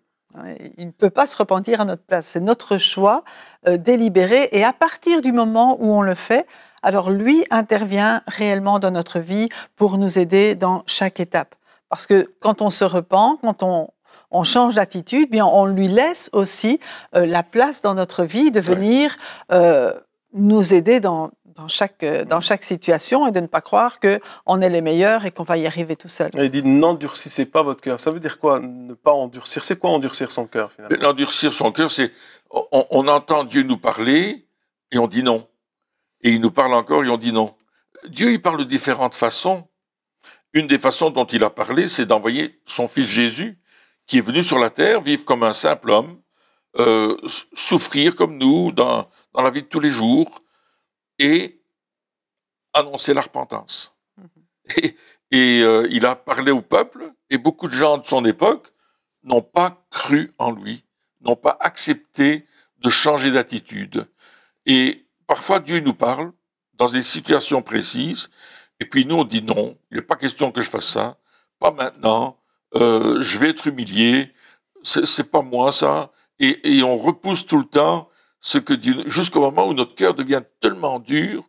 Il 0.79 0.87
ne 0.87 0.93
peut 0.93 1.11
pas 1.11 1.27
se 1.27 1.37
repentir 1.37 1.81
à 1.81 1.85
notre 1.85 2.03
place. 2.03 2.27
C'est 2.27 2.41
notre 2.41 2.79
choix 2.79 3.25
euh, 3.67 3.77
délibéré. 3.77 4.49
Et 4.53 4.65
à 4.65 4.73
partir 4.73 5.21
du 5.21 5.33
moment 5.33 5.77
où 5.81 5.93
on 5.93 6.03
le 6.03 6.15
fait, 6.15 6.47
alors 6.83 7.11
lui 7.11 7.45
intervient 7.51 8.23
réellement 8.27 8.79
dans 8.79 8.91
notre 8.91 9.21
vie 9.21 9.49
pour 9.77 9.99
nous 9.99 10.19
aider 10.19 10.55
dans 10.55 10.83
chaque 10.87 11.21
étape. 11.21 11.55
Parce 11.89 12.07
que 12.07 12.33
quand 12.41 12.63
on 12.63 12.71
se 12.71 12.85
repent, 12.85 13.39
quand 13.43 13.63
on, 13.63 13.89
on 14.31 14.43
change 14.43 14.75
d'attitude, 14.75 15.31
bien 15.31 15.47
on 15.47 15.67
lui 15.67 15.89
laisse 15.89 16.31
aussi 16.33 16.81
euh, 17.15 17.27
la 17.27 17.43
place 17.43 17.83
dans 17.83 17.95
notre 17.95 18.25
vie 18.25 18.51
de 18.51 18.61
venir 18.61 19.17
euh, 19.53 19.93
nous 20.33 20.73
aider 20.75 20.99
dans, 20.99 21.31
dans, 21.55 21.69
chaque, 21.69 22.03
euh, 22.03 22.25
dans 22.25 22.41
chaque 22.41 22.65
situation 22.65 23.27
et 23.27 23.33
de 23.33 23.41
ne 23.41 23.47
pas 23.47 23.61
croire 23.61 24.01
que 24.01 24.21
on 24.47 24.61
est 24.61 24.71
les 24.71 24.81
meilleurs 24.81 25.25
et 25.25 25.31
qu'on 25.31 25.43
va 25.45 25.57
y 25.57 25.67
arriver 25.67 25.97
tout 25.97 26.09
seul. 26.09 26.31
Il 26.35 26.51
dit 26.51 26.63
n'endurcissez 26.63 27.47
pas 27.47 27.63
votre 27.63 27.81
cœur. 27.81 28.01
Ça 28.01 28.11
veut 28.11 28.21
dire 28.21 28.39
quoi 28.39 28.61
Ne 28.61 28.95
pas 28.95 29.13
endurcir? 29.13 29.65
C'est 29.65 29.79
quoi 29.79 29.91
endurcir 29.91 30.31
son 30.31 30.47
cœur 30.47 30.73
finalement? 30.73 30.97
L'endurcir 31.01 31.53
son 31.53 31.73
cœur, 31.73 31.91
c'est 31.91 32.13
on, 32.51 32.87
on 32.91 33.09
entend 33.09 33.45
Dieu 33.45 33.63
nous 33.63 33.79
parler 33.79 34.47
et 34.91 34.99
on 34.99 35.07
dit 35.07 35.23
non. 35.23 35.47
Et 36.23 36.31
il 36.31 36.41
nous 36.41 36.51
parle 36.51 36.75
encore 36.75 37.05
et 37.05 37.09
on 37.09 37.17
dit 37.17 37.33
non. 37.33 37.55
Dieu, 38.09 38.33
il 38.33 38.43
parle 38.43 38.59
de 38.59 38.65
différentes 38.65 39.15
façons. 39.15 39.69
une 40.53 40.67
des 40.67 40.79
façons 40.79 41.11
dont 41.11 41.25
il 41.25 41.43
a 41.45 41.51
parlé, 41.51 41.89
c'est 41.89 42.07
d'envoyer 42.07 42.61
son 42.67 42.89
fils 42.89 43.07
Jésus, 43.07 43.59
qui 44.07 44.19
est 44.19 44.21
venu 44.21 44.43
sur 44.43 44.59
la 44.59 44.71
terre, 44.71 45.01
vivre 45.01 45.25
comme 45.25 45.43
un 45.43 45.53
simple 45.53 45.91
homme, 45.91 46.19
euh, 46.79 47.17
souffrir 47.55 48.15
comme 48.15 48.37
nous 48.39 48.73
dans, 48.73 49.09
dans 49.35 49.43
la 49.43 49.51
vie 49.51 49.63
de 49.63 49.67
tous 49.67 49.81
les 49.81 49.91
jours, 49.91 50.43
et 51.23 51.63
annoncer 52.75 53.15
la 53.15 53.21
repentance. 53.21 53.95
Et, 54.77 54.97
et 55.31 55.63
euh, 55.63 55.87
il 55.91 56.05
a 56.05 56.15
parlé 56.15 56.51
au 56.51 56.63
peuple, 56.63 57.13
et 57.31 57.39
beaucoup 57.39 57.69
de 57.69 57.73
gens 57.73 57.99
de 57.99 58.07
son 58.07 58.25
époque 58.25 58.73
n'ont 59.23 59.43
pas 59.43 59.85
cru 59.91 60.35
en 60.39 60.51
lui, 60.51 60.85
n'ont 61.21 61.37
pas 61.37 61.57
accepté 61.61 62.47
de 62.79 62.91
changer 62.91 63.31
d'attitude. 63.31 64.09
Et 64.67 65.07
parfois 65.27 65.61
Dieu 65.61 65.81
nous 65.81 65.95
parle 65.95 66.33
dans 66.75 66.89
des 66.89 67.03
situations 67.03 67.63
précises, 67.63 68.31
et 68.81 68.85
puis 68.85 69.07
nous 69.07 69.17
on 69.17 69.25
dit 69.25 69.43
non, 69.43 69.79
il 69.91 69.97
n'est 69.97 70.03
pas 70.03 70.17
question 70.17 70.51
que 70.51 70.61
je 70.61 70.69
fasse 70.69 70.89
ça, 70.89 71.19
pas 71.59 71.71
maintenant, 71.71 72.39
euh, 72.75 73.23
je 73.23 73.39
vais 73.39 73.51
être 73.51 73.67
humilié, 73.69 74.33
c'est 74.83 75.31
pas 75.31 75.43
moi 75.43 75.71
ça, 75.71 76.11
et, 76.41 76.77
et, 76.77 76.83
on 76.83 76.97
repousse 76.97 77.47
tout 77.47 77.59
le 77.59 77.65
temps 77.65 78.09
ce 78.45 78.59
que 78.59 78.75
Dieu, 78.75 79.09
jusqu'au 79.09 79.41
moment 79.41 79.67
où 79.69 79.73
notre 79.73 79.95
cœur 79.95 80.13
devient 80.15 80.43
tellement 80.61 80.99
dur 80.99 81.45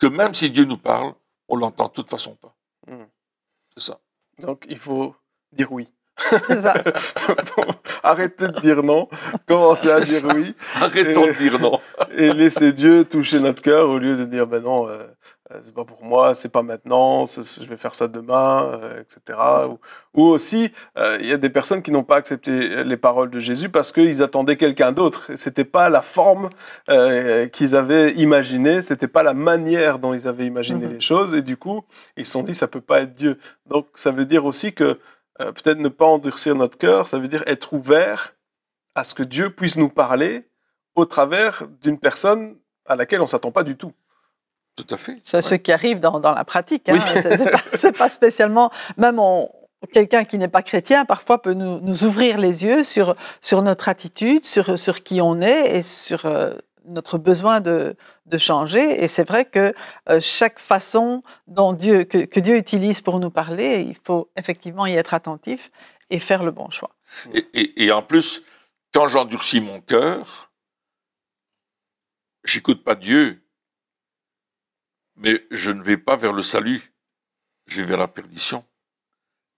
que 0.00 0.06
même 0.08 0.32
si 0.34 0.50
Dieu 0.50 0.64
nous 0.64 0.78
parle, 0.78 1.12
on 1.48 1.56
l'entend 1.56 1.86
de 1.88 1.92
toute 1.92 2.08
façon 2.10 2.34
pas. 2.36 2.56
Hmm. 2.88 3.04
C'est 3.76 3.84
ça. 3.92 4.00
Donc 4.38 4.64
il 4.68 4.78
faut 4.78 5.14
dire 5.52 5.70
oui. 5.70 5.86
C'est 6.48 6.62
ça. 6.62 6.74
Arrêtez 8.02 8.48
de 8.48 8.60
dire 8.60 8.82
non, 8.82 9.08
commencez 9.46 9.90
à 9.90 10.00
dire 10.00 10.06
ça. 10.06 10.34
oui 10.34 10.54
Arrêtons 10.76 11.24
Et- 11.26 11.32
de 11.34 11.38
dire 11.38 11.58
non. 11.60 11.78
et 12.16 12.32
laissez 12.32 12.72
Dieu 12.72 13.04
toucher 13.04 13.38
notre 13.40 13.62
cœur 13.62 13.88
au 13.88 13.98
lieu 13.98 14.16
de 14.16 14.24
dire 14.24 14.46
ben 14.46 14.62
non, 14.62 14.88
euh, 14.88 15.06
c'est 15.64 15.74
pas 15.74 15.84
pour 15.84 16.04
moi, 16.04 16.34
c'est 16.34 16.48
pas 16.48 16.62
maintenant, 16.62 17.26
je 17.26 17.64
vais 17.64 17.76
faire 17.76 17.94
ça 17.94 18.08
demain, 18.08 18.64
euh, 18.64 19.00
etc. 19.02 19.38
Ou, 19.68 19.78
ou 20.14 20.24
aussi, 20.26 20.70
euh, 20.96 21.18
il 21.20 21.26
y 21.26 21.32
a 21.32 21.36
des 21.36 21.50
personnes 21.50 21.82
qui 21.82 21.90
n'ont 21.90 22.04
pas 22.04 22.16
accepté 22.16 22.84
les 22.84 22.96
paroles 22.96 23.30
de 23.30 23.40
Jésus 23.40 23.68
parce 23.68 23.92
qu'ils 23.92 24.22
attendaient 24.22 24.56
quelqu'un 24.56 24.92
d'autre. 24.92 25.30
C'était 25.36 25.64
pas 25.64 25.88
la 25.88 26.02
forme 26.02 26.50
euh, 26.88 27.48
qu'ils 27.48 27.74
avaient 27.76 28.12
imaginée, 28.14 28.82
c'était 28.82 29.08
pas 29.08 29.22
la 29.22 29.34
manière 29.34 29.98
dont 29.98 30.14
ils 30.14 30.26
avaient 30.28 30.46
imaginé 30.46 30.86
Mhm. 30.86 30.92
les 30.92 31.00
choses, 31.00 31.34
et 31.34 31.42
du 31.42 31.56
coup, 31.56 31.82
ils 32.16 32.24
se 32.24 32.32
sont 32.32 32.42
dit 32.42 32.54
ça 32.54 32.68
peut 32.68 32.80
pas 32.80 33.00
être 33.02 33.14
Dieu. 33.14 33.38
Donc 33.66 33.86
ça 33.94 34.10
veut 34.10 34.26
dire 34.26 34.44
aussi 34.44 34.72
que 34.72 34.98
euh, 35.40 35.52
peut-être 35.52 35.78
ne 35.78 35.88
pas 35.88 36.06
endurcir 36.06 36.54
notre 36.54 36.78
cœur, 36.78 37.08
ça 37.08 37.18
veut 37.18 37.28
dire 37.28 37.42
être 37.46 37.72
ouvert 37.72 38.34
à 38.94 39.04
ce 39.04 39.14
que 39.14 39.22
Dieu 39.22 39.50
puisse 39.50 39.76
nous 39.76 39.88
parler 39.88 40.48
au 40.94 41.04
travers 41.06 41.66
d'une 41.82 41.98
personne 41.98 42.56
à 42.86 42.96
laquelle 42.96 43.20
on 43.20 43.26
s'attend 43.26 43.52
pas 43.52 43.62
du 43.62 43.76
tout. 43.76 43.92
Tout 44.76 44.86
à 44.90 44.96
fait. 44.96 45.18
C'est 45.24 45.42
ce 45.42 45.54
qui 45.54 45.72
arrive 45.72 46.00
dans, 46.00 46.20
dans 46.20 46.32
la 46.32 46.44
pratique. 46.44 46.88
Hein. 46.88 46.98
Oui. 47.14 47.20
C'est 47.74 47.96
pas, 47.96 48.08
spécialement. 48.08 48.70
Même 48.96 49.18
on- 49.18 49.50
quelqu'un 49.92 50.24
qui 50.24 50.38
n'est 50.38 50.48
pas 50.48 50.62
chrétien, 50.62 51.04
parfois, 51.04 51.40
peut 51.42 51.52
nous, 51.54 51.80
nous 51.80 52.04
ouvrir 52.04 52.38
les 52.38 52.64
yeux 52.64 52.84
sur, 52.84 53.14
sur 53.40 53.62
notre 53.62 53.88
attitude, 53.88 54.44
sur, 54.46 54.78
sur 54.78 55.02
qui 55.02 55.20
on 55.20 55.40
est 55.42 55.76
et 55.76 55.82
sur 55.82 56.24
euh, 56.26 56.54
notre 56.86 57.18
besoin 57.18 57.60
de, 57.60 57.94
de 58.26 58.38
changer. 58.38 59.02
Et 59.02 59.08
c'est 59.08 59.24
vrai 59.26 59.44
que 59.44 59.74
euh, 60.08 60.18
chaque 60.20 60.58
façon 60.58 61.22
dont 61.46 61.72
Dieu, 61.74 62.04
que, 62.04 62.18
que 62.24 62.40
Dieu 62.40 62.56
utilise 62.56 63.00
pour 63.02 63.20
nous 63.20 63.30
parler, 63.30 63.84
il 63.86 63.96
faut 64.04 64.30
effectivement 64.36 64.86
y 64.86 64.94
être 64.94 65.12
attentif 65.14 65.70
et 66.10 66.18
faire 66.18 66.42
le 66.42 66.50
bon 66.52 66.70
choix. 66.70 66.90
Et, 67.34 67.46
et- 67.54 67.84
et 67.84 67.92
en 67.92 68.02
plus, 68.02 68.42
quand 68.94 69.08
j'endurcis 69.08 69.60
mon 69.60 69.80
cœur, 69.80 70.50
j'écoute 72.44 72.82
pas 72.84 72.94
Dieu, 72.94 73.42
mais 75.20 75.46
je 75.50 75.70
ne 75.70 75.82
vais 75.82 75.98
pas 75.98 76.16
vers 76.16 76.32
le 76.32 76.42
salut, 76.42 76.92
je 77.66 77.80
vais 77.80 77.88
vers 77.88 77.98
la 77.98 78.08
perdition. 78.08 78.64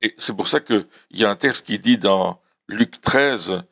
Et 0.02 0.14
c'est 0.18 0.36
pour 0.36 0.48
ça 0.48 0.60
qu'il 0.60 0.86
y 1.12 1.24
a 1.24 1.30
un 1.30 1.36
texte 1.36 1.66
qui 1.66 1.78
dit 1.78 1.96
dans 1.96 2.42
Luc 2.68 3.00
13, 3.00 3.62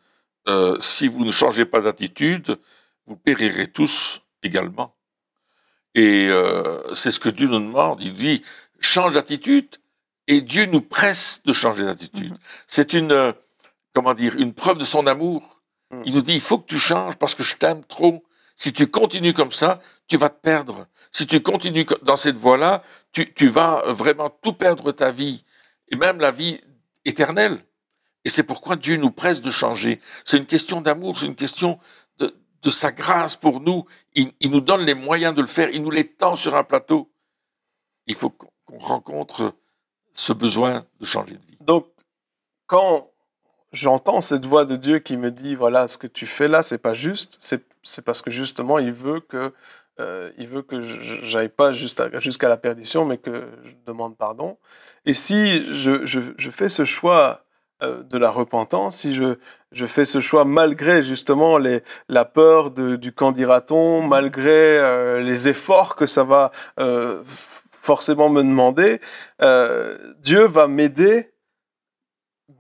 euh, 0.49 0.77
si 0.81 1.09
vous 1.09 1.25
ne 1.25 1.31
changez 1.31 1.67
pas 1.67 1.81
d'attitude, 1.81 2.59
vous 3.07 3.17
périrez 3.17 3.67
tous 3.67 4.23
également. 4.43 4.97
Et 5.97 6.29
euh, 6.31 6.95
c'est 6.95 7.11
ce 7.11 7.19
que 7.19 7.29
Dieu 7.29 7.49
nous 7.49 7.59
demande. 7.59 8.01
Il 8.01 8.15
dit, 8.15 8.45
change 8.79 9.15
d'attitude, 9.15 9.77
et 10.29 10.41
Dieu 10.41 10.67
nous 10.67 10.81
presse 10.81 11.43
de 11.45 11.53
changer 11.53 11.85
d'attitude. 11.85 12.37
C'est 12.69 12.93
une, 12.93 13.11
euh, 13.11 13.33
comment 13.93 14.15
dire, 14.15 14.37
une 14.37 14.55
preuve 14.55 14.79
de 14.79 14.85
son 14.85 15.09
amour. 15.09 15.61
Mm. 15.91 16.03
Il 16.07 16.15
nous 16.15 16.23
dit, 16.23 16.35
il 16.35 16.41
faut 16.41 16.59
que 16.59 16.69
tu 16.69 16.79
changes 16.79 17.17
parce 17.17 17.35
que 17.35 17.43
je 17.43 17.57
t'aime 17.57 17.85
trop. 17.85 18.25
Si 18.55 18.73
tu 18.73 18.87
continues 18.87 19.33
comme 19.33 19.51
ça, 19.51 19.81
tu 20.07 20.17
vas 20.17 20.29
te 20.29 20.41
perdre. 20.41 20.87
Si 21.11 21.27
tu 21.27 21.43
continues 21.43 21.85
co- 21.85 21.99
dans 22.03 22.17
cette 22.17 22.37
voie-là, 22.37 22.83
tu, 23.13 23.49
vas 23.49 23.83
vraiment 23.93 24.31
tout 24.31 24.53
perdre 24.53 24.93
ta 24.93 25.11
vie, 25.11 25.45
et 25.89 25.97
même 25.97 26.21
la 26.21 26.31
vie 26.31 26.61
éternelle. 27.05 27.65
Et 28.25 28.29
c'est 28.29 28.43
pourquoi 28.43 28.77
Dieu 28.77 28.97
nous 28.97 29.11
presse 29.11 29.41
de 29.41 29.51
changer. 29.51 30.01
C'est 30.25 30.37
une 30.37 30.47
question 30.47 30.81
d'amour, 30.81 31.19
c'est 31.19 31.27
une 31.27 31.35
question 31.35 31.79
de, 32.19 32.33
sa 32.71 32.93
grâce 32.93 33.37
pour 33.37 33.61
nous. 33.61 33.87
Il, 34.15 34.33
nous 34.43 34.61
donne 34.61 34.85
les 34.85 34.95
moyens 34.95 35.35
de 35.35 35.41
le 35.41 35.47
faire, 35.47 35.71
il 35.71 35.83
nous 35.83 35.91
les 35.91 36.07
tend 36.07 36.35
sur 36.35 36.55
un 36.55 36.65
plateau. 36.65 37.11
Il 38.07 38.15
faut 38.15 38.31
qu'on 38.31 38.79
rencontre 38.79 39.55
ce 40.13 40.33
besoin 40.33 40.85
de 41.01 41.07
changer 41.07 41.35
de 41.35 41.47
vie. 41.47 41.57
Donc, 41.61 41.87
quand 42.67 43.11
j'entends 43.73 44.21
cette 44.21 44.45
voix 44.45 44.65
de 44.65 44.77
Dieu 44.77 44.99
qui 44.99 45.17
me 45.17 45.31
dit 45.31 45.55
voilà 45.55 45.89
ce 45.89 45.97
que 45.97 46.07
tu 46.07 46.27
fais 46.27 46.49
là 46.49 46.63
c'est 46.63 46.79
pas 46.79 46.95
juste 46.95 47.39
c'est 47.41 47.63
c'est 47.83 48.05
parce 48.05 48.23
que 48.23 48.31
justement 48.31 48.79
il 48.79 48.93
veut 48.93 49.21
que 49.21 49.53
euh, 49.99 50.31
il 50.39 50.47
veut 50.49 50.63
que 50.63 50.81
j'aille 51.23 51.49
pas 51.49 51.73
jusqu'à 51.73 52.49
la 52.49 52.57
perdition 52.57 53.05
mais 53.05 53.19
que 53.19 53.49
je 53.65 53.73
demande 53.87 54.17
pardon. 54.17 54.59
Et 55.05 55.15
si 55.15 55.73
je, 55.73 56.07
je, 56.07 56.21
je 56.37 56.51
fais 56.51 56.69
ce 56.69 56.85
choix 56.85 57.45
euh, 57.83 58.03
de 58.03 58.19
la 58.19 58.31
repentance 58.31 58.99
si 58.99 59.15
je, 59.15 59.37
je 59.73 59.87
fais 59.87 60.05
ce 60.05 60.21
choix 60.21 60.45
malgré 60.45 61.03
justement 61.03 61.59
les, 61.59 61.83
la 62.09 62.25
peur 62.25 62.71
de, 62.71 62.97
du 62.97 63.13
qu'en 63.13 63.33
malgré 64.03 64.79
euh, 64.79 65.21
les 65.21 65.49
efforts 65.49 65.97
que 65.97 66.07
ça 66.07 66.25
va 66.25 66.53
euh, 66.79 67.23
forcément 67.25 68.29
me 68.29 68.43
demander 68.43 69.01
euh, 69.43 70.15
Dieu 70.19 70.47
va 70.47 70.67
m'aider 70.67 71.33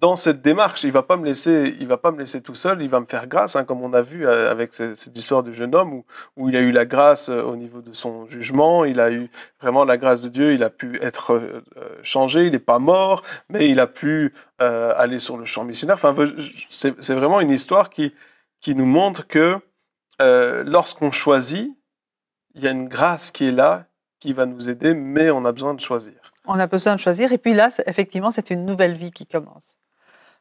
dans 0.01 0.15
cette 0.17 0.41
démarche, 0.43 0.85
il 0.85 0.93
va 0.93 1.03
pas 1.03 1.17
me 1.17 1.25
laisser, 1.25 1.75
il 1.81 1.87
va 1.87 1.97
pas 1.97 2.11
me 2.13 2.19
laisser 2.19 2.41
tout 2.41 2.55
seul, 2.55 2.81
il 2.83 2.89
va 2.89 3.01
me 3.01 3.07
faire 3.07 3.27
grâce, 3.27 3.57
hein, 3.57 3.65
comme 3.65 3.83
on 3.83 3.93
a 3.93 4.03
vu 4.03 4.27
euh, 4.27 4.51
avec 4.51 4.73
ce- 4.75 4.95
cette 4.95 5.17
histoire 5.19 5.43
du 5.43 5.53
jeune 5.53 5.75
homme 5.75 6.03
où, 6.37 6.49
il 6.49 6.57
a 6.57 6.61
eu 6.61 6.71
la 6.71 6.85
grâce 6.87 7.29
euh, 7.29 7.43
au 7.43 7.57
niveau 7.57 7.81
de 7.83 7.93
son 7.93 8.27
jugement, 8.27 8.85
il 8.85 9.01
a 9.01 9.11
eu 9.11 9.31
vraiment 9.61 9.85
la 9.85 9.97
grâce 9.97 10.23
de 10.23 10.29
Dieu, 10.29 10.53
il 10.55 10.63
a 10.63 10.71
pu 10.71 10.99
être 11.03 11.33
euh, 11.35 11.63
changé, 12.03 12.47
il 12.47 12.53
n'est 12.53 12.59
pas 12.59 12.79
mort, 12.79 13.23
mais 13.49 13.69
il 13.69 13.81
a 13.81 13.87
pu 13.87 14.33
aller 14.59 15.19
sur 15.19 15.37
le 15.39 15.45
champ 15.47 15.65
missionnaire. 15.65 15.97
Enfin, 15.97 16.15
c'est 16.69 17.15
vraiment 17.15 17.41
une 17.41 17.51
histoire 17.51 17.89
qui 17.91 18.15
qui 18.61 18.75
nous 18.75 18.85
montre 18.87 19.27
que 19.27 19.59
lorsqu'on 20.19 21.13
choisit, 21.13 21.75
il 22.55 22.63
y 22.63 22.69
a 22.69 22.71
une 22.71 22.89
grâce 22.89 23.31
qui 23.31 23.47
est 23.49 23.53
là, 23.53 23.87
qui 24.19 24.33
va 24.35 24.45
nous 24.47 24.69
aider, 24.69 24.93
mais 24.95 25.31
on 25.31 25.45
a 25.47 25.53
besoin 25.53 25.73
de 25.75 25.81
choisir. 25.81 26.13
On 26.47 26.59
a 26.59 26.67
besoin 26.67 26.95
de 26.95 27.01
choisir. 27.01 27.33
Et 27.33 27.39
puis 27.39 27.55
là, 27.55 27.71
effectivement, 27.87 28.31
c'est 28.31 28.51
une 28.51 28.67
nouvelle 28.67 28.95
vie 28.95 29.13
qui 29.13 29.27
commence. 29.27 29.77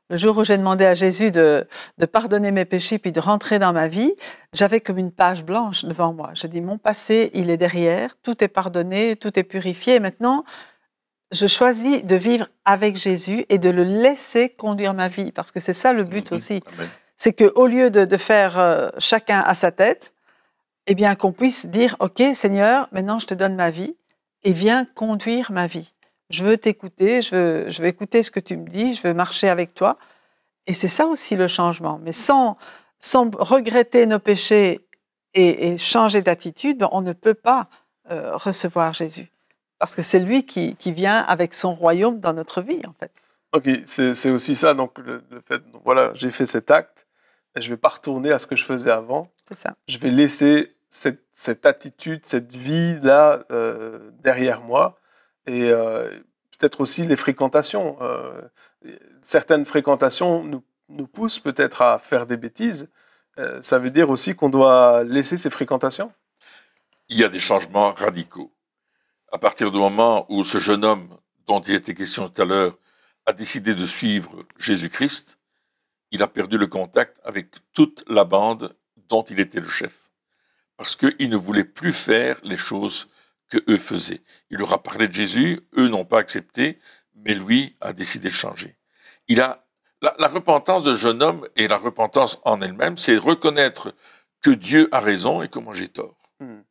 Le 0.10 0.17
jour 0.17 0.38
où 0.38 0.43
j'ai 0.43 0.58
demandé 0.58 0.86
à 0.86 0.95
Jésus 0.95 1.30
de, 1.32 1.67
de 2.00 2.06
pardonner 2.08 2.52
mes 2.52 2.65
péchés 2.65 2.98
puis 2.98 3.12
de 3.12 3.19
rentrer 3.19 3.60
dans 3.60 3.74
ma 3.74 3.88
vie, 3.88 4.12
j'avais 4.54 4.82
comme 4.82 4.98
une 4.98 5.12
page 5.12 5.43
blanche 5.43 5.86
devant 5.86 6.13
moi. 6.13 6.32
J'ai 6.34 6.48
dit, 6.48 6.62
mon 6.62 6.78
passé, 6.80 7.30
il 7.36 7.50
est 7.52 7.58
derrière, 7.58 8.15
tout 8.24 8.43
est 8.43 8.48
pardonné, 8.48 9.15
tout 9.15 9.38
est 9.38 9.43
purifié. 9.43 9.95
Et 9.95 10.00
maintenant, 10.00 10.45
je 11.32 11.45
choisis 11.45 12.04
de 12.04 12.15
vivre 12.15 12.48
avec 12.65 12.95
Jésus 12.95 13.45
et 13.50 13.60
de 13.60 13.69
le 13.69 13.84
laisser 13.84 14.50
conduire 14.50 14.95
ma 14.95 15.10
vie, 15.10 15.32
parce 15.32 15.52
que 15.52 15.60
c'est 15.60 15.76
ça 15.76 15.93
le 15.93 16.04
but 16.04 16.32
Mhm. 16.32 16.36
aussi. 16.38 16.63
C'est 17.15 17.34
qu'au 17.34 17.67
lieu 17.67 17.91
de, 17.91 18.06
de 18.06 18.17
faire 18.17 18.58
euh, 18.58 18.89
chacun 18.98 19.41
à 19.41 19.54
sa 19.54 19.72
tête, 19.72 20.13
eh 20.88 20.95
bien 20.95 21.13
qu'on 21.13 21.32
puisse 21.34 21.67
dire, 21.67 21.95
OK 22.00 22.24
Seigneur, 22.34 22.88
maintenant 22.91 23.19
je 23.19 23.28
te 23.28 23.36
donne 23.36 23.56
ma 23.56 23.69
vie 23.69 23.95
et 24.43 24.54
viens 24.54 24.86
conduire 24.95 25.52
ma 25.52 25.67
vie. 25.67 25.93
Je 26.30 26.44
veux 26.44 26.58
t'écouter, 26.58 27.22
je 27.22 27.36
veux, 27.36 27.70
je 27.70 27.82
veux 27.82 27.88
écouter 27.88 28.22
ce 28.24 28.32
que 28.32 28.39
tu 28.39 28.56
me 28.58 28.68
dis, 28.68 28.94
je 28.96 29.02
veux 29.02 29.13
marcher 29.13 29.50
avec 29.50 29.74
toi. 29.74 29.98
Et 30.68 30.74
c'est 30.74 30.88
ça 30.88 31.08
aussi 31.08 31.36
le 31.36 31.48
changement. 31.48 32.00
Mais 32.04 32.12
sans, 32.12 32.58
sans 33.00 33.32
regretter 33.36 34.06
nos 34.06 34.20
péchés 34.20 34.82
et, 35.34 35.70
et 35.70 35.78
changer 35.78 36.22
d'attitude, 36.22 36.86
on 36.92 37.02
ne 37.02 37.13
peut 37.13 37.34
pas 37.34 37.68
euh, 38.12 38.36
recevoir 38.38 38.94
Jésus. 38.94 39.32
Parce 39.80 39.96
que 39.96 40.02
c'est 40.02 40.20
lui 40.20 40.46
qui, 40.46 40.76
qui 40.76 40.92
vient 40.92 41.18
avec 41.20 41.54
son 41.56 41.74
royaume 41.74 42.20
dans 42.20 42.34
notre 42.34 42.62
vie, 42.62 42.82
en 42.86 42.94
fait. 43.00 43.12
Ok, 43.54 43.68
c'est 43.88 44.30
aussi 44.30 44.56
ça, 44.56 44.76
donc 44.76 45.00
le, 45.00 45.24
le 45.32 45.42
fait, 45.42 45.58
donc 45.72 45.82
voilà, 45.84 46.12
j'ai 46.13 46.30
fait 46.30 46.46
cet 46.46 46.70
acte, 46.70 47.08
je 47.56 47.68
vais 47.70 47.78
pas 47.78 47.89
retourner 47.89 48.32
à 48.32 48.38
ce 48.38 48.46
que 48.46 48.56
je 48.56 48.63
faisais 48.63 48.92
avant, 48.92 49.32
C'est 49.48 49.56
ça. 49.56 49.74
je 49.88 49.98
vais 49.98 50.12
laisser 50.12 50.76
cette, 50.92 51.24
cette 51.34 51.65
attitude, 51.65 52.24
cette 52.28 52.56
vie-là 52.56 53.42
euh, 53.52 54.12
derrière 54.22 54.62
moi, 54.62 54.98
et 55.49 55.69
euh, 55.71 56.09
peut-être 56.57 56.81
aussi 56.81 57.05
les 57.05 57.15
fréquentations. 57.15 57.97
euh, 58.01 58.41
certaines 59.21 59.65
fréquentations 59.65 60.43
nous, 60.43 60.63
nous 60.89 61.07
poussent 61.07 61.39
peut-être 61.39 61.81
à 61.81 61.99
faire 61.99 62.25
des 62.25 62.38
bêtises, 62.38 62.88
Euh, 63.38 63.62
ça 63.62 63.79
veut 63.79 63.93
dire 63.99 64.09
aussi 64.09 64.35
qu'on 64.35 64.49
doit 64.49 65.03
laisser 65.15 65.38
ces 65.38 65.49
fréquentations 65.49 66.12
il 67.09 67.17
y 67.17 67.23
a 67.23 67.29
des 67.29 67.39
changements 67.39 67.91
radicaux. 67.93 68.51
À 69.31 69.38
partir 69.38 69.71
du 69.71 69.77
moment 69.77 70.25
où 70.29 70.43
ce 70.43 70.59
jeune 70.59 70.85
homme 70.85 71.09
dont 71.47 71.62
il 71.62 71.75
était 71.75 71.95
question 71.95 72.29
tout 72.29 72.41
à 72.41 72.45
l'heure 72.45 72.77
a 73.25 73.33
décidé 73.33 73.73
de 73.73 73.85
suivre 73.85 74.45
Jésus-Christ, 74.57 75.39
il 76.12 76.21
a 76.23 76.27
perdu 76.27 76.57
le 76.57 76.67
contact 76.67 77.19
avec 77.23 77.47
toute 77.73 78.03
la 78.07 78.23
bande 78.23 78.75
dont 79.09 79.23
il 79.23 79.39
était 79.39 79.59
le 79.59 79.67
chef. 79.67 80.12
Parce 80.77 80.95
qu'il 80.95 81.29
ne 81.29 81.35
voulait 81.38 81.63
plus 81.79 81.93
faire 81.93 82.39
les 82.43 82.57
choses 82.57 83.07
que 83.49 83.57
eux 83.67 83.77
faisaient. 83.77 84.21
Il 84.49 84.57
leur 84.57 84.73
a 84.73 84.81
parlé 84.81 85.07
de 85.07 85.13
Jésus, 85.13 85.59
eux 85.77 85.88
n'ont 85.88 86.05
pas 86.05 86.19
accepté, 86.19 86.79
mais 87.15 87.33
lui 87.33 87.75
a 87.81 87.93
décidé 87.93 88.29
de 88.29 88.33
changer. 88.33 88.77
Il 89.27 89.41
a 89.41 89.65
la, 90.01 90.27
repentance 90.27 90.83
de 90.83 90.93
jeune 90.93 91.21
homme 91.21 91.47
et 91.55 91.67
la 91.67 91.77
repentance 91.77 92.39
en 92.45 92.62
elle-même, 92.62 92.97
c'est 92.97 93.17
reconnaître 93.17 93.93
que 94.41 94.51
Dieu 94.51 94.88
a 94.91 94.99
raison 94.99 95.41
et 95.41 95.49
que 95.49 95.59
moi 95.59 95.73
j'ai 95.73 95.89
tort. 95.89 96.31
Hmm. 96.39 96.62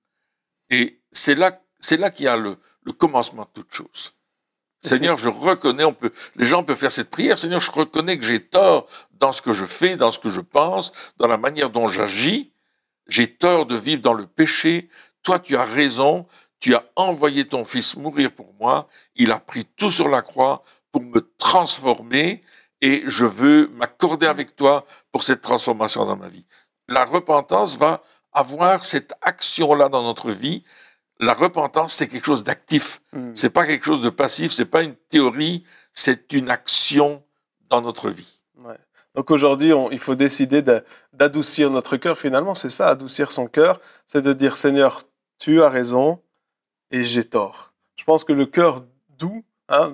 Et 0.71 1.03
c'est 1.13 1.35
là, 1.35 1.61
c'est 1.79 1.99
là 1.99 2.11
qu'il 2.11 2.25
y 2.25 2.29
a 2.29 2.37
le, 2.37 2.57
le 2.83 2.93
commencement 2.93 3.43
de 3.43 3.61
toute 3.63 3.73
chose. 3.73 4.15
Seigneur, 4.81 5.19
je 5.19 5.29
reconnais, 5.29 5.85
on 5.85 5.93
peut, 5.93 6.13
les 6.37 6.47
gens 6.47 6.63
peuvent 6.63 6.79
faire 6.79 6.93
cette 6.93 7.11
prière. 7.11 7.37
Seigneur, 7.37 7.61
je 7.61 7.71
reconnais 7.71 8.17
que 8.17 8.25
j'ai 8.25 8.41
tort 8.41 8.89
dans 9.13 9.33
ce 9.33 9.43
que 9.43 9.53
je 9.53 9.67
fais, 9.67 9.97
dans 9.97 10.13
ce 10.13 10.21
que 10.21 10.31
je 10.31 10.41
pense, 10.41 10.93
dans 11.17 11.27
la 11.27 11.37
manière 11.37 11.71
dont 11.71 11.89
j'agis. 11.89 12.53
J'ai 13.09 13.27
tort 13.27 13.67
de 13.67 13.75
vivre 13.75 14.03
dans 14.03 14.13
le 14.13 14.27
péché. 14.27 14.89
Toi, 15.25 15.41
tu 15.41 15.57
as 15.57 15.65
raison. 15.65 16.27
Tu 16.61 16.75
as 16.75 16.85
envoyé 16.97 17.47
ton 17.47 17.65
fils 17.65 17.97
mourir 17.97 18.33
pour 18.33 18.53
moi. 18.59 18.89
Il 19.15 19.31
a 19.31 19.39
pris 19.39 19.65
tout 19.77 19.91
sur 19.91 20.09
la 20.09 20.23
croix 20.23 20.63
pour 20.93 21.03
me 21.03 21.21
transformer 21.39 22.41
et 22.81 23.03
je 23.07 23.25
veux 23.25 23.69
m'accorder 23.69 24.27
avec 24.27 24.57
toi 24.57 24.85
pour 25.13 25.23
cette 25.23 25.41
transformation 25.41 26.05
dans 26.05 26.17
ma 26.17 26.29
vie. 26.29 26.45
La 26.89 27.05
repentance 27.05 27.77
va 27.77 28.03
avoir 28.33 28.85
cette 28.85 29.15
action-là 29.23 29.89
dans 29.89 30.03
notre 30.03 30.31
vie. 30.31 30.65
La 31.21 31.35
repentance, 31.35 31.95
c'est 31.95 32.09
quelque 32.09 32.25
chose 32.25 32.45
d'actif. 32.45 33.01
Hmm. 33.13 33.33
C'est 33.35 33.51
pas 33.51 33.67
quelque 33.67 33.85
chose 33.85 34.03
de 34.03 34.11
passif. 34.11 34.53
C'est 34.53 34.65
pas 34.65 34.83
une 34.83 34.95
théorie. 35.11 35.65
C'est 35.93 36.33
une 36.33 36.51
action 36.51 37.23
dans 37.69 37.83
notre 37.83 38.11
vie. 38.11 38.41
Ouais. 38.57 38.79
Donc 39.15 39.31
aujourd'hui, 39.31 39.73
il 39.91 39.99
faut 39.99 40.15
décider 40.15 40.63
d'adoucir 41.13 41.71
notre 41.71 41.97
cœur. 41.97 42.19
Finalement, 42.19 42.55
c'est 42.55 42.71
ça, 42.71 42.89
adoucir 42.89 43.33
son 43.33 43.47
cœur, 43.47 43.81
c'est 44.07 44.23
de 44.23 44.33
dire 44.33 44.57
Seigneur, 44.57 45.03
tu 45.39 45.63
as 45.63 45.69
raison 45.69 46.21
et 46.91 47.05
j'ai 47.05 47.25
tort. 47.25 47.73
Je 47.97 48.05
pense 48.05 48.25
que 48.25 48.33
le 48.33 48.47
cœur 48.47 48.85
doux, 49.19 49.45
hein, 49.69 49.93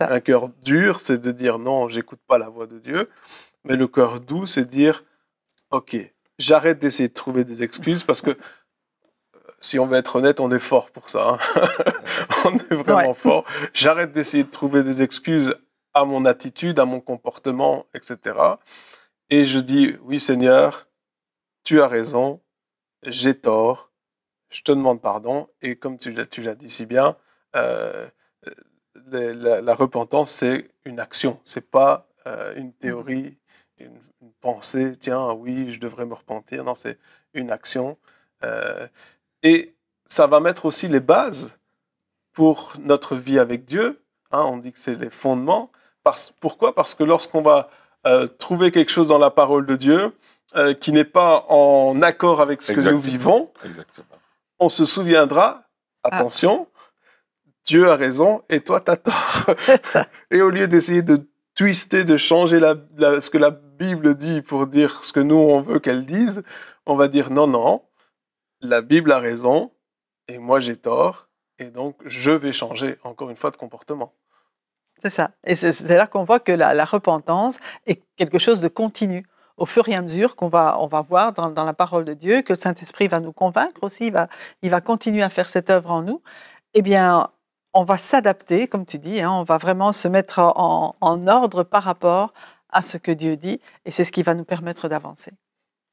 un 0.00 0.20
cœur 0.20 0.48
dur, 0.62 1.00
c'est 1.00 1.18
de 1.18 1.32
dire 1.32 1.58
non, 1.58 1.88
j'écoute 1.88 2.20
pas 2.26 2.38
la 2.38 2.48
voix 2.48 2.66
de 2.66 2.78
Dieu. 2.78 3.10
Mais 3.64 3.76
le 3.76 3.88
cœur 3.88 4.20
doux, 4.20 4.46
c'est 4.46 4.64
de 4.64 4.70
dire 4.70 5.04
ok, 5.70 5.96
j'arrête 6.38 6.78
d'essayer 6.78 7.08
de 7.08 7.14
trouver 7.14 7.44
des 7.44 7.62
excuses 7.62 8.02
parce 8.02 8.20
que 8.20 8.30
euh, 8.30 8.36
si 9.60 9.78
on 9.78 9.86
veut 9.86 9.98
être 9.98 10.16
honnête, 10.16 10.40
on 10.40 10.50
est 10.50 10.58
fort 10.58 10.90
pour 10.90 11.08
ça. 11.08 11.38
Hein. 11.56 11.68
on 12.44 12.56
est 12.56 12.74
vraiment 12.74 13.14
fort. 13.14 13.44
J'arrête 13.72 14.12
d'essayer 14.12 14.44
de 14.44 14.50
trouver 14.50 14.82
des 14.82 15.02
excuses 15.02 15.56
à 15.94 16.04
mon 16.04 16.24
attitude, 16.24 16.78
à 16.78 16.84
mon 16.84 17.00
comportement, 17.00 17.86
etc. 17.94 18.36
Et 19.30 19.44
je 19.44 19.58
dis, 19.58 19.94
oui 20.02 20.20
Seigneur, 20.20 20.88
tu 21.62 21.80
as 21.80 21.86
raison, 21.86 22.40
j'ai 23.04 23.34
tort, 23.34 23.90
je 24.54 24.62
te 24.62 24.72
demande 24.72 25.00
pardon. 25.00 25.48
Et 25.62 25.76
comme 25.76 25.98
tu 25.98 26.12
l'as 26.12 26.54
dit 26.54 26.70
si 26.70 26.86
bien, 26.86 27.16
euh, 27.56 28.06
la, 29.10 29.74
repentance, 29.74 30.30
c'est 30.30 30.70
une 30.84 31.00
action, 31.00 31.40
c'est 31.44 31.68
pas 31.68 32.06
euh, 32.26 32.54
une 32.56 32.72
théorie, 32.72 33.36
une, 33.78 33.98
pensée, 34.40 34.96
tiens, 34.98 35.32
oui, 35.32 35.72
je 35.72 35.80
devrais 35.80 36.06
me 36.06 36.14
repentir. 36.14 36.64
Non, 36.64 36.74
c'est 36.74 36.98
une 37.34 37.50
action. 37.50 37.98
Euh, 38.42 38.86
et 39.42 39.74
ça 40.06 40.26
va 40.26 40.40
mettre 40.40 40.66
aussi 40.66 40.86
les 40.88 41.00
bases 41.00 41.58
pour 42.32 42.74
notre 42.78 43.16
vie 43.16 43.38
avec 43.38 43.64
Dieu. 43.64 44.02
Hein, 44.32 44.42
on 44.42 44.58
dit 44.58 44.72
que 44.72 44.78
c'est 44.78 44.94
les 44.94 45.10
fondements. 45.10 45.70
Parce, 46.02 46.32
pourquoi? 46.40 46.74
Parce 46.74 46.94
que 46.94 47.04
lorsqu'on 47.04 47.42
va 47.42 47.70
trouver 48.38 48.70
quelque 48.70 48.90
chose 48.90 49.08
dans 49.08 49.18
la 49.18 49.30
parole 49.30 49.64
de 49.64 49.76
Dieu 49.76 50.14
qui 50.82 50.92
n'est 50.92 51.04
pas 51.04 51.46
en 51.48 52.02
accord 52.02 52.42
avec 52.42 52.60
ce 52.60 52.74
que 52.74 52.90
nous 52.90 52.98
vivons, 52.98 53.50
Exactement 53.64 54.18
on 54.58 54.68
se 54.68 54.84
souviendra, 54.84 55.68
ah. 56.02 56.08
attention, 56.12 56.68
Dieu 57.64 57.90
a 57.90 57.96
raison 57.96 58.42
et 58.48 58.60
toi, 58.60 58.80
tu 58.80 58.90
as 58.90 58.96
tort. 58.96 59.46
et 60.30 60.42
au 60.42 60.50
lieu 60.50 60.68
d'essayer 60.68 61.02
de 61.02 61.28
twister, 61.54 62.04
de 62.04 62.16
changer 62.16 62.58
ce 62.58 63.30
que 63.30 63.38
la 63.38 63.50
Bible 63.50 64.14
dit 64.14 64.42
pour 64.42 64.66
dire 64.66 65.02
ce 65.04 65.12
que 65.12 65.20
nous, 65.20 65.36
on 65.36 65.60
veut 65.60 65.78
qu'elle 65.78 66.04
dise, 66.04 66.42
on 66.86 66.96
va 66.96 67.08
dire 67.08 67.30
non, 67.30 67.46
non, 67.46 67.82
la 68.60 68.82
Bible 68.82 69.12
a 69.12 69.18
raison 69.18 69.72
et 70.28 70.38
moi, 70.38 70.60
j'ai 70.60 70.76
tort. 70.76 71.28
Et 71.58 71.66
donc, 71.66 71.96
je 72.04 72.32
vais 72.32 72.52
changer, 72.52 72.98
encore 73.04 73.30
une 73.30 73.36
fois, 73.36 73.50
de 73.50 73.56
comportement. 73.56 74.12
C'est 74.98 75.10
ça. 75.10 75.30
Et 75.44 75.54
c'est 75.54 75.96
là 75.96 76.06
qu'on 76.06 76.24
voit 76.24 76.40
que 76.40 76.52
la 76.52 76.84
repentance 76.84 77.58
est 77.86 78.02
quelque 78.16 78.38
chose 78.38 78.60
de 78.60 78.68
continu 78.68 79.24
au 79.56 79.66
fur 79.66 79.88
et 79.88 79.94
à 79.94 80.02
mesure 80.02 80.36
qu'on 80.36 80.48
va, 80.48 80.76
voir 81.08 81.32
dans, 81.32 81.64
la 81.64 81.74
parole 81.74 82.04
de 82.04 82.14
Dieu, 82.14 82.42
que 82.42 82.52
le 82.52 82.58
Saint-Esprit 82.58 83.08
va 83.08 83.20
nous 83.20 83.32
convaincre 83.32 83.82
aussi, 83.82 84.12
il 84.62 84.70
va, 84.70 84.80
continuer 84.80 85.22
à 85.22 85.30
faire 85.30 85.48
cette 85.48 85.70
œuvre 85.70 85.90
en 85.92 86.02
nous, 86.02 86.22
eh 86.74 86.82
bien, 86.82 87.28
on 87.72 87.84
va 87.84 87.96
s'adapter, 87.98 88.68
comme 88.68 88.86
tu 88.86 88.98
dis, 88.98 89.20
hein, 89.20 89.30
on 89.32 89.44
va 89.44 89.58
vraiment 89.58 89.92
se 89.92 90.08
mettre 90.08 90.40
en 90.40 91.26
ordre 91.26 91.62
par 91.64 91.84
rapport 91.84 92.32
à 92.70 92.82
ce 92.82 92.98
que 92.98 93.12
Dieu 93.12 93.36
dit, 93.36 93.60
et 93.84 93.90
c'est 93.90 94.04
ce 94.04 94.12
qui 94.12 94.22
va 94.22 94.34
nous 94.34 94.44
permettre 94.44 94.88
d'avancer. 94.88 95.32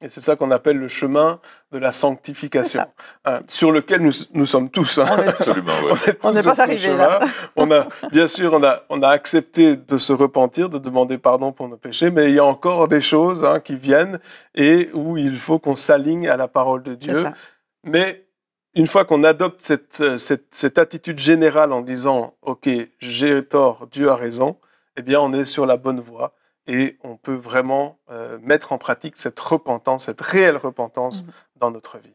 Et 0.03 0.09
c'est 0.09 0.21
ça 0.21 0.35
qu'on 0.35 0.49
appelle 0.49 0.77
le 0.77 0.87
chemin 0.87 1.39
de 1.71 1.77
la 1.77 1.91
sanctification, 1.91 2.85
hein, 3.25 3.41
sur 3.47 3.71
lequel 3.71 4.01
nous, 4.01 4.11
nous, 4.33 4.47
sommes 4.47 4.69
tous. 4.71 4.97
Hein. 4.97 5.05
On 5.11 5.21
est 5.21 5.27
Absolument, 5.27 5.73
On 6.23 6.31
n'est 6.31 6.41
pas 6.41 6.59
arrivé 6.59 6.95
là. 6.97 7.19
on 7.55 7.69
a, 7.71 7.87
bien 8.11 8.25
sûr, 8.25 8.53
on 8.53 8.63
a, 8.63 8.83
on 8.89 9.03
a 9.03 9.09
accepté 9.09 9.75
de 9.75 9.97
se 9.97 10.11
repentir, 10.11 10.69
de 10.69 10.79
demander 10.79 11.19
pardon 11.19 11.51
pour 11.51 11.69
nos 11.69 11.77
péchés, 11.77 12.09
mais 12.09 12.29
il 12.29 12.35
y 12.35 12.39
a 12.39 12.45
encore 12.45 12.87
des 12.87 13.01
choses 13.01 13.45
hein, 13.45 13.59
qui 13.59 13.75
viennent 13.75 14.19
et 14.55 14.89
où 14.93 15.17
il 15.17 15.35
faut 15.35 15.59
qu'on 15.59 15.75
s'aligne 15.75 16.27
à 16.27 16.35
la 16.35 16.47
parole 16.47 16.81
de 16.81 16.95
Dieu. 16.95 17.23
Mais 17.83 18.25
une 18.73 18.87
fois 18.87 19.05
qu'on 19.05 19.23
adopte 19.23 19.61
cette, 19.61 20.17
cette, 20.17 20.47
cette, 20.55 20.77
attitude 20.79 21.19
générale 21.19 21.73
en 21.73 21.81
disant, 21.81 22.33
OK, 22.41 22.69
j'ai 22.99 23.43
tort, 23.45 23.87
Dieu 23.91 24.09
a 24.09 24.15
raison, 24.15 24.57
eh 24.97 25.01
bien, 25.03 25.19
on 25.19 25.31
est 25.33 25.45
sur 25.45 25.65
la 25.65 25.77
bonne 25.77 25.99
voie 25.99 26.33
et 26.67 26.97
on 27.03 27.17
peut 27.17 27.35
vraiment 27.35 27.97
euh, 28.11 28.37
mettre 28.41 28.71
en 28.71 28.77
pratique 28.77 29.17
cette 29.17 29.39
repentance, 29.39 30.05
cette 30.05 30.21
réelle 30.21 30.57
repentance 30.57 31.23
mhm. 31.23 31.31
dans 31.57 31.71
notre 31.71 31.97
vie. 31.97 32.13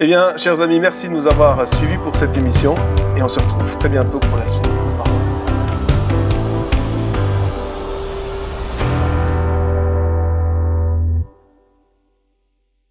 Eh 0.00 0.06
bien, 0.06 0.36
chers 0.36 0.60
amis, 0.60 0.80
merci 0.80 1.08
de 1.08 1.12
nous 1.12 1.26
avoir 1.26 1.66
suivis 1.68 1.98
pour 1.98 2.16
cette 2.16 2.36
émission 2.36 2.74
et 3.16 3.22
on 3.22 3.28
se 3.28 3.40
retrouve 3.40 3.76
très 3.78 3.88
bientôt 3.88 4.18
pour 4.18 4.38
la 4.38 4.46
suite. 4.46 4.66